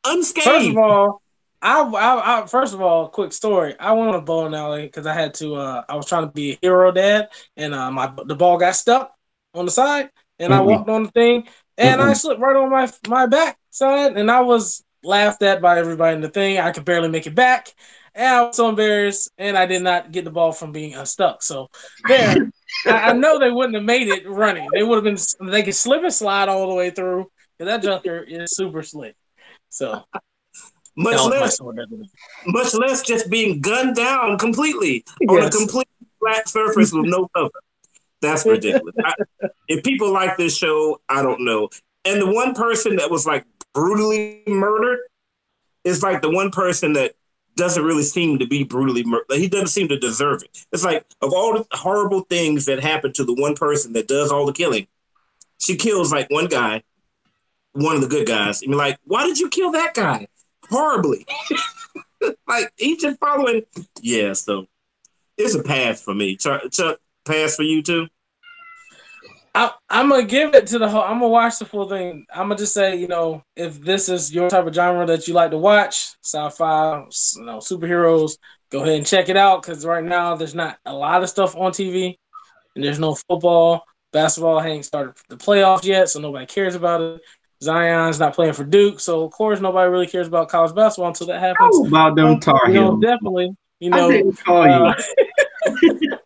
unscathed. 0.06 0.46
First 0.46 0.68
of 0.68 0.76
all, 0.78 1.22
I, 1.60 1.80
I, 1.80 2.42
I, 2.42 2.46
first 2.46 2.74
of 2.74 2.80
all, 2.80 3.08
quick 3.08 3.32
story. 3.32 3.74
I 3.80 3.92
went 3.92 4.10
on 4.10 4.14
a 4.14 4.20
bowling 4.20 4.54
alley 4.54 4.82
because 4.82 5.06
I 5.06 5.14
had 5.14 5.34
to. 5.34 5.56
Uh, 5.56 5.84
I 5.88 5.96
was 5.96 6.06
trying 6.06 6.26
to 6.26 6.32
be 6.32 6.52
a 6.52 6.58
hero 6.62 6.92
dad, 6.92 7.30
and 7.56 7.74
uh, 7.74 7.90
my 7.90 8.12
the 8.26 8.36
ball 8.36 8.58
got 8.58 8.76
stuck 8.76 9.17
on 9.54 9.64
the 9.64 9.70
side, 9.70 10.10
and 10.38 10.52
mm-hmm. 10.52 10.62
I 10.62 10.64
walked 10.64 10.88
on 10.88 11.04
the 11.04 11.10
thing, 11.10 11.48
and 11.76 12.00
mm-hmm. 12.00 12.10
I 12.10 12.12
slipped 12.14 12.40
right 12.40 12.56
on 12.56 12.70
my 12.70 12.90
my 13.08 13.26
back 13.26 13.58
side, 13.70 14.16
and 14.16 14.30
I 14.30 14.40
was 14.40 14.84
laughed 15.02 15.42
at 15.42 15.62
by 15.62 15.78
everybody 15.78 16.16
in 16.16 16.22
the 16.22 16.28
thing. 16.28 16.58
I 16.58 16.72
could 16.72 16.84
barely 16.84 17.08
make 17.08 17.26
it 17.26 17.34
back, 17.34 17.72
and 18.14 18.26
I 18.26 18.42
was 18.42 18.56
so 18.56 18.68
embarrassed, 18.68 19.30
and 19.38 19.56
I 19.56 19.66
did 19.66 19.82
not 19.82 20.12
get 20.12 20.24
the 20.24 20.30
ball 20.30 20.52
from 20.52 20.72
being 20.72 20.94
unstuck. 20.94 21.42
So 21.42 21.68
there, 22.06 22.50
I, 22.86 22.90
I, 22.90 23.12
know 23.12 23.38
they 23.38 23.50
wouldn't 23.50 23.74
have 23.74 23.84
made 23.84 24.08
it 24.08 24.28
running. 24.28 24.68
They 24.72 24.82
would 24.82 24.96
have 24.96 25.04
been. 25.04 25.50
They 25.50 25.62
could 25.62 25.74
slip 25.74 26.02
and 26.02 26.12
slide 26.12 26.48
all 26.48 26.68
the 26.68 26.74
way 26.74 26.90
through. 26.90 27.30
That 27.58 27.82
junker 27.82 28.18
is 28.18 28.54
super 28.54 28.82
slick. 28.82 29.16
So. 29.68 30.02
Much 31.00 31.30
less, 31.30 31.60
much 31.60 32.74
less 32.74 33.02
just 33.02 33.30
being 33.30 33.60
gunned 33.60 33.94
down 33.94 34.36
completely 34.36 35.04
yes. 35.20 35.30
on 35.30 35.44
a 35.44 35.48
complete 35.48 35.86
flat 36.18 36.48
surface 36.48 36.92
with 36.92 37.06
no 37.06 37.28
cover. 37.36 37.50
That's 38.20 38.46
ridiculous. 38.46 38.94
I, 39.04 39.14
if 39.68 39.84
people 39.84 40.12
like 40.12 40.36
this 40.36 40.56
show, 40.56 41.00
I 41.08 41.22
don't 41.22 41.44
know. 41.44 41.70
And 42.04 42.20
the 42.20 42.30
one 42.30 42.54
person 42.54 42.96
that 42.96 43.10
was 43.10 43.26
like 43.26 43.44
brutally 43.74 44.42
murdered 44.46 45.00
is 45.84 46.02
like 46.02 46.22
the 46.22 46.30
one 46.30 46.50
person 46.50 46.94
that 46.94 47.14
doesn't 47.56 47.84
really 47.84 48.02
seem 48.02 48.38
to 48.38 48.46
be 48.46 48.62
brutally 48.62 49.04
murdered. 49.04 49.26
He 49.30 49.48
doesn't 49.48 49.68
seem 49.68 49.88
to 49.88 49.98
deserve 49.98 50.42
it. 50.42 50.64
It's 50.72 50.84
like 50.84 51.04
of 51.20 51.32
all 51.32 51.54
the 51.54 51.66
horrible 51.72 52.20
things 52.20 52.66
that 52.66 52.80
happen 52.80 53.12
to 53.14 53.24
the 53.24 53.34
one 53.34 53.54
person 53.54 53.92
that 53.94 54.08
does 54.08 54.30
all 54.30 54.46
the 54.46 54.52
killing, 54.52 54.86
she 55.58 55.76
kills 55.76 56.12
like 56.12 56.30
one 56.30 56.46
guy, 56.46 56.82
one 57.72 57.96
of 57.96 58.00
the 58.00 58.08
good 58.08 58.26
guys. 58.26 58.62
I 58.62 58.68
mean, 58.68 58.78
like, 58.78 58.98
why 59.04 59.26
did 59.26 59.38
you 59.38 59.48
kill 59.48 59.72
that 59.72 59.94
guy? 59.94 60.28
Horribly. 60.70 61.26
like 62.46 62.72
he's 62.76 63.02
just 63.02 63.18
following. 63.18 63.62
Yeah, 64.00 64.32
so 64.34 64.66
it's 65.36 65.54
a 65.54 65.62
pass 65.62 66.00
for 66.00 66.14
me. 66.14 66.36
Chuck, 66.36 66.70
Chuck 66.70 67.00
pass 67.28 67.56
for 67.56 67.62
you 67.62 67.82
too. 67.82 68.08
I, 69.54 69.72
I'm 69.88 70.08
gonna 70.08 70.24
give 70.24 70.54
it 70.54 70.66
to 70.68 70.78
the 70.78 70.88
whole. 70.88 71.02
I'm 71.02 71.18
gonna 71.18 71.28
watch 71.28 71.58
the 71.58 71.64
full 71.64 71.88
thing. 71.88 72.26
I'm 72.32 72.44
gonna 72.44 72.56
just 72.56 72.74
say, 72.74 72.96
you 72.96 73.08
know, 73.08 73.42
if 73.56 73.80
this 73.80 74.08
is 74.08 74.32
your 74.32 74.48
type 74.48 74.66
of 74.66 74.74
genre 74.74 75.06
that 75.06 75.26
you 75.26 75.34
like 75.34 75.50
to 75.50 75.58
watch, 75.58 76.12
sci-fi, 76.22 76.98
you 77.36 77.44
know, 77.44 77.58
superheroes, 77.58 78.38
go 78.70 78.82
ahead 78.82 78.96
and 78.98 79.06
check 79.06 79.28
it 79.28 79.36
out. 79.36 79.62
Because 79.62 79.84
right 79.84 80.04
now 80.04 80.36
there's 80.36 80.54
not 80.54 80.78
a 80.86 80.92
lot 80.92 81.22
of 81.22 81.28
stuff 81.28 81.56
on 81.56 81.72
TV, 81.72 82.18
and 82.76 82.84
there's 82.84 83.00
no 83.00 83.14
football, 83.14 83.82
basketball 84.12 84.60
ain't 84.62 84.84
started 84.84 85.14
the 85.28 85.36
playoffs 85.36 85.84
yet, 85.84 86.08
so 86.08 86.20
nobody 86.20 86.46
cares 86.46 86.74
about 86.74 87.00
it. 87.00 87.20
Zion's 87.62 88.20
not 88.20 88.34
playing 88.34 88.52
for 88.52 88.62
Duke, 88.64 89.00
so 89.00 89.24
of 89.24 89.32
course 89.32 89.60
nobody 89.60 89.90
really 89.90 90.06
cares 90.06 90.28
about 90.28 90.48
college 90.48 90.74
basketball 90.74 91.08
until 91.08 91.26
that 91.26 91.40
happens. 91.40 91.76
How 91.76 91.84
about 91.86 92.14
them 92.14 92.38
Tar 92.38 92.60
you 92.68 92.74
know, 92.74 92.90
Heels? 92.90 93.00
definitely, 93.00 93.56
you 93.80 93.90
I 93.92 93.96
know. 93.96 94.10
didn't 94.10 94.44
call 94.44 94.62
uh, 94.62 94.94
I 95.66 95.70
did 95.80 96.17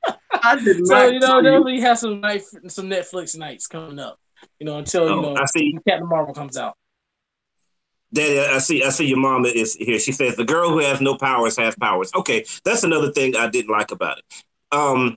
so 0.85 0.95
not 0.95 1.13
you 1.13 1.21
know, 1.21 1.27
call 1.27 1.37
you. 1.45 1.51
definitely 1.51 1.81
have 1.81 1.99
some 1.99 2.21
night, 2.21 2.43
some 2.69 2.89
Netflix 2.89 3.37
nights 3.37 3.67
coming 3.67 3.99
up. 3.99 4.19
You 4.59 4.67
know, 4.67 4.79
until 4.79 5.09
you 5.09 5.15
Oh, 5.15 5.21
know 5.21 5.37
I 5.37 5.45
see. 5.47 5.79
Captain 5.87 6.09
Marvel 6.09 6.35
comes 6.35 6.57
out. 6.57 6.77
Daddy, 8.13 8.41
I 8.41 8.59
see. 8.59 8.83
I 8.85 8.91
see 8.91 9.07
your 9.07 9.19
mom 9.19 9.47
is 9.47 9.75
here. 9.75 9.99
She 9.99 10.13
says 10.13 10.37
the 10.37 10.45
girl 10.45 10.71
who 10.71 10.81
has 10.81 11.01
no 11.01 11.17
powers 11.17 11.57
has 11.57 11.75
powers. 11.77 12.11
Okay, 12.15 12.45
that's 12.65 12.85
another 12.85 13.11
thing 13.13 13.37
I 13.37 13.49
didn't 13.49 13.71
like 13.71 13.91
about 13.91 14.19
it. 14.19 14.25
Um, 14.71 15.17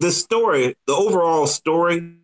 the 0.00 0.10
story, 0.10 0.74
the 0.86 0.94
overall 0.94 1.46
story, 1.46 2.16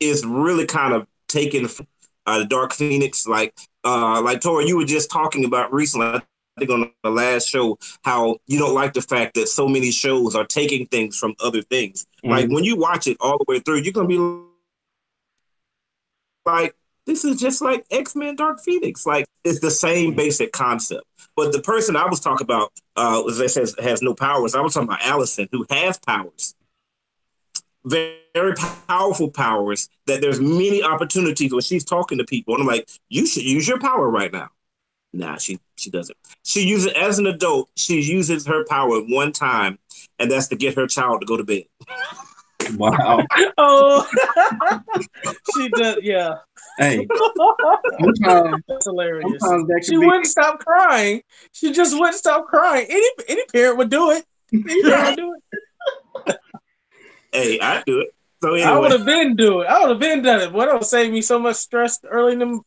is 0.00 0.24
really 0.26 0.66
kind 0.66 0.92
of 0.92 1.06
taken 1.28 1.68
from 1.68 1.86
uh, 2.26 2.38
the 2.40 2.44
Dark 2.46 2.72
Phoenix. 2.72 3.26
Like, 3.28 3.54
uh, 3.84 4.20
like 4.22 4.40
Tori, 4.40 4.66
you 4.66 4.76
were 4.76 4.84
just 4.84 5.10
talking 5.10 5.44
about 5.44 5.72
recently. 5.72 6.06
I 6.06 6.22
think 6.58 6.70
on 6.70 6.90
the 7.02 7.10
last 7.10 7.48
show, 7.48 7.78
how 8.02 8.38
you 8.46 8.58
don't 8.58 8.74
like 8.74 8.94
the 8.94 9.02
fact 9.02 9.34
that 9.34 9.48
so 9.48 9.68
many 9.68 9.90
shows 9.90 10.34
are 10.34 10.46
taking 10.46 10.86
things 10.86 11.16
from 11.16 11.34
other 11.40 11.62
things. 11.62 12.06
Like 12.24 12.46
Mhm. 12.46 12.54
when 12.54 12.64
you 12.64 12.76
watch 12.76 13.06
it 13.06 13.16
all 13.20 13.38
the 13.38 13.44
way 13.46 13.60
through, 13.60 13.78
you're 13.78 13.92
gonna 13.92 14.08
be 14.08 14.18
like, 16.44 16.74
this 17.04 17.24
is 17.24 17.38
just 17.40 17.62
like 17.62 17.84
X 17.90 18.16
Men 18.16 18.36
Dark 18.36 18.60
Phoenix. 18.60 19.06
Like 19.06 19.26
it's 19.44 19.60
the 19.60 19.70
same 19.70 20.14
basic 20.14 20.52
concept. 20.52 21.04
But 21.36 21.52
the 21.52 21.60
person 21.60 21.96
I 21.96 22.06
was 22.06 22.20
talking 22.20 22.44
about, 22.44 22.72
uh, 22.96 23.22
that 23.22 23.50
says 23.50 23.74
has 23.78 24.02
no 24.02 24.14
powers. 24.14 24.54
I 24.54 24.60
was 24.60 24.74
talking 24.74 24.88
about 24.88 25.02
Allison, 25.02 25.48
who 25.52 25.66
has 25.70 25.98
powers, 25.98 26.54
very, 27.84 28.16
very 28.34 28.54
powerful 28.88 29.30
powers. 29.30 29.88
That 30.06 30.20
there's 30.20 30.40
many 30.40 30.82
opportunities 30.82 31.52
when 31.52 31.60
she's 31.62 31.84
talking 31.84 32.18
to 32.18 32.24
people, 32.24 32.54
and 32.54 32.62
I'm 32.62 32.66
like, 32.66 32.88
you 33.08 33.26
should 33.26 33.44
use 33.44 33.68
your 33.68 33.78
power 33.78 34.08
right 34.08 34.32
now. 34.32 34.48
Nah, 35.16 35.36
she 35.38 35.58
she 35.76 35.90
doesn't. 35.90 36.16
She 36.44 36.60
uses 36.66 36.86
it 36.88 36.96
as 36.96 37.18
an 37.18 37.26
adult. 37.26 37.70
She 37.76 38.00
uses 38.02 38.46
her 38.46 38.64
power 38.68 39.00
one 39.00 39.32
time, 39.32 39.78
and 40.18 40.30
that's 40.30 40.48
to 40.48 40.56
get 40.56 40.74
her 40.76 40.86
child 40.86 41.20
to 41.22 41.26
go 41.26 41.36
to 41.36 41.44
bed. 41.44 41.64
Wow. 42.76 43.24
Oh, 43.58 44.04
she 45.54 45.68
does. 45.68 45.98
Yeah, 46.02 46.34
Hey, 46.78 47.06
sometimes, 48.00 48.62
that's 48.66 48.84
hilarious. 48.86 49.40
sometimes 49.40 49.68
that 49.68 49.84
She 49.86 49.96
be. 49.96 50.04
wouldn't 50.04 50.26
stop 50.26 50.58
crying. 50.58 51.22
She 51.52 51.70
just 51.72 51.94
wouldn't 51.96 52.16
stop 52.16 52.46
crying. 52.46 52.86
Any 52.90 53.06
any 53.28 53.44
parent 53.52 53.78
would 53.78 53.88
do 53.90 54.10
it. 54.10 54.24
Any 54.52 54.82
parent 54.82 55.06
would 55.06 55.16
do 55.16 55.34
it. 56.26 56.36
Hey, 57.32 57.60
I 57.60 57.82
do 57.86 58.00
it. 58.00 58.08
So 58.42 58.54
anyway. 58.54 58.68
I 58.68 58.78
would 58.78 58.90
have 58.92 59.04
been 59.04 59.36
do 59.36 59.60
it. 59.60 59.66
I 59.66 59.80
would 59.80 59.90
have 59.90 60.00
been 60.00 60.22
done 60.22 60.40
it. 60.40 60.52
Boy, 60.52 60.64
that 60.66 60.74
would 60.74 60.84
save 60.84 61.12
me 61.12 61.22
so 61.22 61.38
much 61.38 61.56
stress 61.56 62.00
early 62.08 62.32
in 62.32 62.38
them 62.40 62.62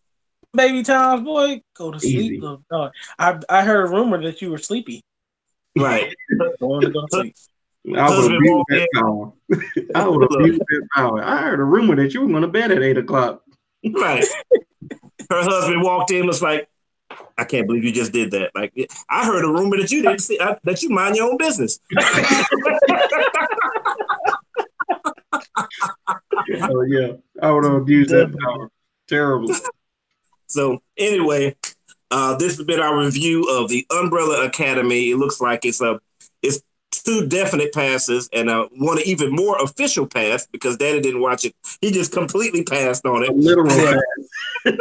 baby 0.53 0.83
times. 0.83 1.23
Boy, 1.23 1.61
go 1.75 1.91
to 1.91 1.99
sleep. 1.99 2.15
Easy. 2.15 2.39
little 2.39 2.63
dog. 2.69 2.91
I 3.17 3.39
I 3.49 3.63
heard 3.63 3.87
a 3.87 3.91
rumor 3.91 4.21
that 4.23 4.41
you 4.41 4.51
were 4.51 4.57
sleepy. 4.57 5.01
right. 5.77 6.13
Going 6.59 6.81
to 6.81 6.89
go 6.89 7.01
to 7.01 7.07
sleep. 7.11 7.35
I 7.95 8.09
would 8.09 8.31
Husband 8.31 8.35
abuse 8.37 8.63
that 8.69 8.87
power. 8.93 9.31
I 9.95 10.07
would 10.07 10.23
abuse 10.31 10.59
that 10.59 10.87
power. 10.93 11.23
I 11.23 11.41
heard 11.41 11.59
a 11.59 11.63
rumor 11.63 11.95
that 11.95 12.13
you 12.13 12.21
were 12.21 12.27
going 12.27 12.41
to 12.41 12.47
bed 12.49 12.71
at 12.71 12.83
eight 12.83 12.97
o'clock. 12.97 13.41
Right. 13.95 14.25
Her 15.29 15.41
husband 15.43 15.81
walked 15.81 16.11
in, 16.11 16.27
was 16.27 16.41
like, 16.41 16.67
"I 17.37 17.45
can't 17.45 17.65
believe 17.67 17.85
you 17.85 17.93
just 17.93 18.11
did 18.11 18.31
that." 18.31 18.51
Like, 18.53 18.73
I 19.09 19.25
heard 19.25 19.45
a 19.45 19.47
rumor 19.47 19.77
that 19.77 19.91
you 19.91 20.01
didn't 20.01 20.19
see 20.19 20.37
uh, 20.37 20.55
that 20.65 20.83
you 20.83 20.89
mind 20.89 21.15
your 21.15 21.29
own 21.31 21.37
business. 21.37 21.79
Oh 26.61 26.81
yeah, 26.81 27.13
I 27.41 27.51
would 27.51 27.65
abuse 27.65 28.09
that 28.09 28.35
power. 28.39 28.69
Terrible. 29.07 29.53
So 30.49 30.81
anyway, 30.97 31.55
uh, 32.11 32.35
this 32.37 32.57
has 32.57 32.65
been 32.65 32.79
our 32.79 32.97
review 32.97 33.47
of 33.49 33.69
the 33.69 33.85
Umbrella 33.91 34.45
Academy. 34.45 35.11
It 35.11 35.17
looks 35.17 35.39
like 35.39 35.63
it's 35.63 35.79
a 35.79 35.99
it's 36.41 36.61
two 36.91 37.27
definite 37.27 37.71
passes 37.73 38.29
and 38.33 38.49
uh, 38.49 38.67
one 38.77 38.99
even 39.05 39.31
more 39.31 39.61
official 39.61 40.07
pass 40.07 40.47
because 40.51 40.75
Daddy 40.77 40.99
didn't 40.99 41.21
watch 41.21 41.45
it. 41.45 41.55
He 41.81 41.91
just 41.91 42.11
completely 42.11 42.63
passed 42.63 43.05
on 43.05 43.23
A 43.23 43.27
it. 43.27 43.35
literal. 43.37 44.01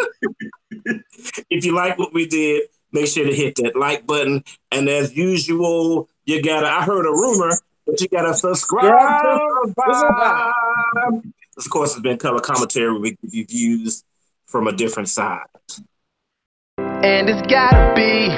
If 1.51 1.65
you 1.65 1.75
like 1.75 1.99
what 1.99 2.15
we 2.15 2.27
did, 2.27 2.63
make 2.93 3.07
sure 3.09 3.25
to 3.27 3.35
hit 3.35 3.57
that 3.57 3.77
like 3.77 4.07
button. 4.07 4.45
And 4.71 4.89
as 4.89 5.15
usual, 5.15 6.09
you 6.25 6.43
gotta. 6.43 6.67
I 6.67 6.85
heard 6.85 7.05
a 7.07 7.11
rumor 7.11 7.51
that 7.87 8.01
you 8.01 8.09
gotta 8.09 8.35
subscribe. 8.35 8.93
This, 11.57 11.67
of 11.67 11.71
course, 11.71 11.95
has 11.95 12.03
been 12.03 12.19
color 12.19 12.41
commentary. 12.41 12.99
We 12.99 13.11
give 13.23 13.35
you 13.35 13.47
views 13.47 14.05
from 14.49 14.67
a 14.67 14.73
different 14.73 15.09
side. 15.09 15.47
And 16.79 17.29
it's 17.29 17.47
gotta 17.47 17.95
be. 17.95 18.29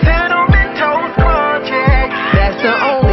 That's 2.35 2.62
the 2.62 2.75
only 2.92 3.10